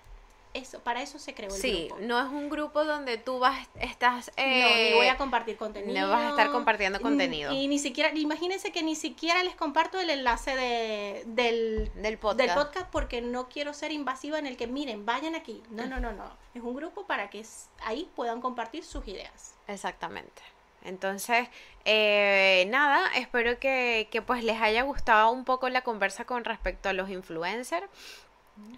eso, 0.53 0.79
para 0.79 1.01
eso 1.01 1.19
se 1.19 1.33
creó 1.33 1.53
el 1.53 1.61
sí, 1.61 1.89
no 2.01 2.19
es 2.19 2.25
un 2.25 2.49
grupo 2.49 2.83
donde 2.83 3.17
tú 3.17 3.39
vas, 3.39 3.67
estás... 3.79 4.31
Eh, 4.35 4.61
no, 4.61 4.89
ni 4.91 4.97
voy 4.97 5.07
a 5.07 5.17
compartir 5.17 5.57
contenido. 5.57 6.07
No 6.07 6.09
vas 6.09 6.25
a 6.25 6.29
estar 6.29 6.51
compartiendo 6.51 6.99
contenido. 7.01 7.51
Y, 7.51 7.67
ni 7.67 7.77
siquiera, 7.77 8.11
imagínense 8.15 8.71
que 8.71 8.81
ni 8.81 8.95
siquiera 8.95 9.43
les 9.43 9.55
comparto 9.55 9.99
el 9.99 10.09
enlace 10.09 10.55
de, 10.55 11.23
del, 11.27 11.91
del, 11.95 12.17
podcast. 12.17 12.39
del 12.39 12.53
podcast 12.53 12.87
porque 12.91 13.21
no 13.21 13.47
quiero 13.47 13.73
ser 13.73 13.91
invasiva 13.91 14.39
en 14.39 14.47
el 14.47 14.57
que, 14.57 14.65
miren, 14.67 15.05
vayan 15.05 15.35
aquí. 15.35 15.61
No, 15.69 15.85
no, 15.85 15.99
no, 15.99 16.13
no. 16.13 16.35
Es 16.55 16.63
un 16.63 16.75
grupo 16.75 17.05
para 17.05 17.29
que 17.29 17.45
ahí 17.83 18.09
puedan 18.15 18.41
compartir 18.41 18.83
sus 18.83 19.07
ideas. 19.07 19.53
Exactamente. 19.67 20.41
Entonces, 20.83 21.47
eh, 21.85 22.65
nada, 22.69 23.05
espero 23.15 23.59
que, 23.59 24.07
que 24.11 24.21
pues 24.21 24.43
les 24.43 24.61
haya 24.61 24.83
gustado 24.83 25.29
un 25.31 25.43
poco 25.43 25.69
la 25.69 25.81
conversa 25.81 26.25
con 26.25 26.45
respecto 26.45 26.89
a 26.89 26.93
los 26.93 27.09
influencers. 27.09 27.85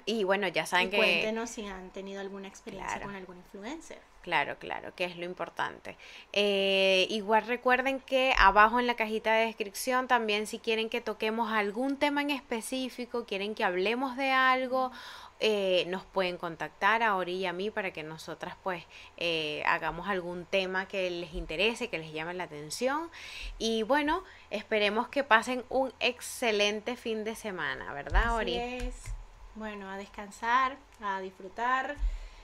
Y 0.06 0.24
bueno, 0.24 0.48
ya 0.48 0.66
saben 0.66 0.90
que... 0.90 0.98
Cuéntenos 0.98 1.50
si 1.50 1.66
han 1.66 1.90
tenido 1.92 2.22
alguna 2.22 2.48
experiencia 2.48 3.02
con 3.02 3.16
algún 3.16 3.38
influencer. 3.38 4.00
Claro, 4.22 4.58
claro, 4.60 4.94
que 4.96 5.06
es 5.06 5.18
lo 5.18 5.26
importante. 5.26 5.98
Eh, 6.32 7.08
igual 7.10 7.48
recuerden 7.48 8.00
que 8.00 8.34
abajo 8.38 8.80
en 8.80 8.86
la 8.86 8.96
cajita 8.96 9.34
de 9.34 9.48
descripción 9.48 10.08
también 10.08 10.46
si 10.46 10.60
quieren 10.60 10.90
que 10.90 11.02
toquemos 11.02 11.52
algún 11.52 11.98
tema 11.98 12.22
en 12.22 12.30
específico, 12.30 13.26
quieren 13.26 13.56
que 13.56 13.64
hablemos 13.64 14.16
de 14.18 14.30
algo, 14.30 14.92
eh, 15.40 15.86
nos 15.88 16.06
pueden 16.06 16.38
contactar 16.38 17.02
a 17.02 17.16
Ori 17.16 17.34
y 17.34 17.46
a 17.48 17.54
mí 17.54 17.72
para 17.72 17.92
que 17.92 18.04
nosotras 18.04 18.56
pues 18.62 18.84
eh, 19.18 19.64
hagamos 19.66 20.08
algún 20.08 20.46
tema 20.46 20.88
que 20.88 21.10
les 21.10 21.34
interese, 21.34 21.90
que 21.90 21.98
les 21.98 22.14
llame 22.14 22.36
la 22.36 22.44
atención. 22.44 23.10
Y 23.58 23.82
bueno, 23.82 24.24
esperemos 24.52 25.08
que 25.08 25.24
pasen 25.24 25.64
un 25.70 25.92
excelente 26.00 26.96
fin 26.96 27.24
de 27.24 27.34
semana, 27.34 27.92
¿verdad, 27.92 28.36
Ori? 28.36 28.56
es. 28.56 29.16
Bueno, 29.56 29.90
a 29.90 29.98
descansar, 29.98 30.78
a 31.02 31.20
disfrutar 31.20 31.96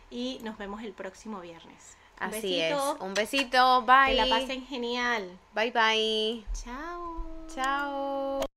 y 0.09 0.39
nos 0.43 0.57
vemos 0.57 0.83
el 0.83 0.93
próximo 0.93 1.39
viernes. 1.39 1.97
Un 2.19 2.27
Así 2.27 2.59
es. 2.59 2.75
Un 2.99 3.13
besito. 3.13 3.83
Bye. 3.83 4.07
Que 4.07 4.13
la 4.15 4.27
pasen 4.27 4.65
genial. 4.65 5.37
Bye 5.53 5.71
bye. 5.71 6.45
Chao. 6.53 7.45
Chao. 7.53 8.39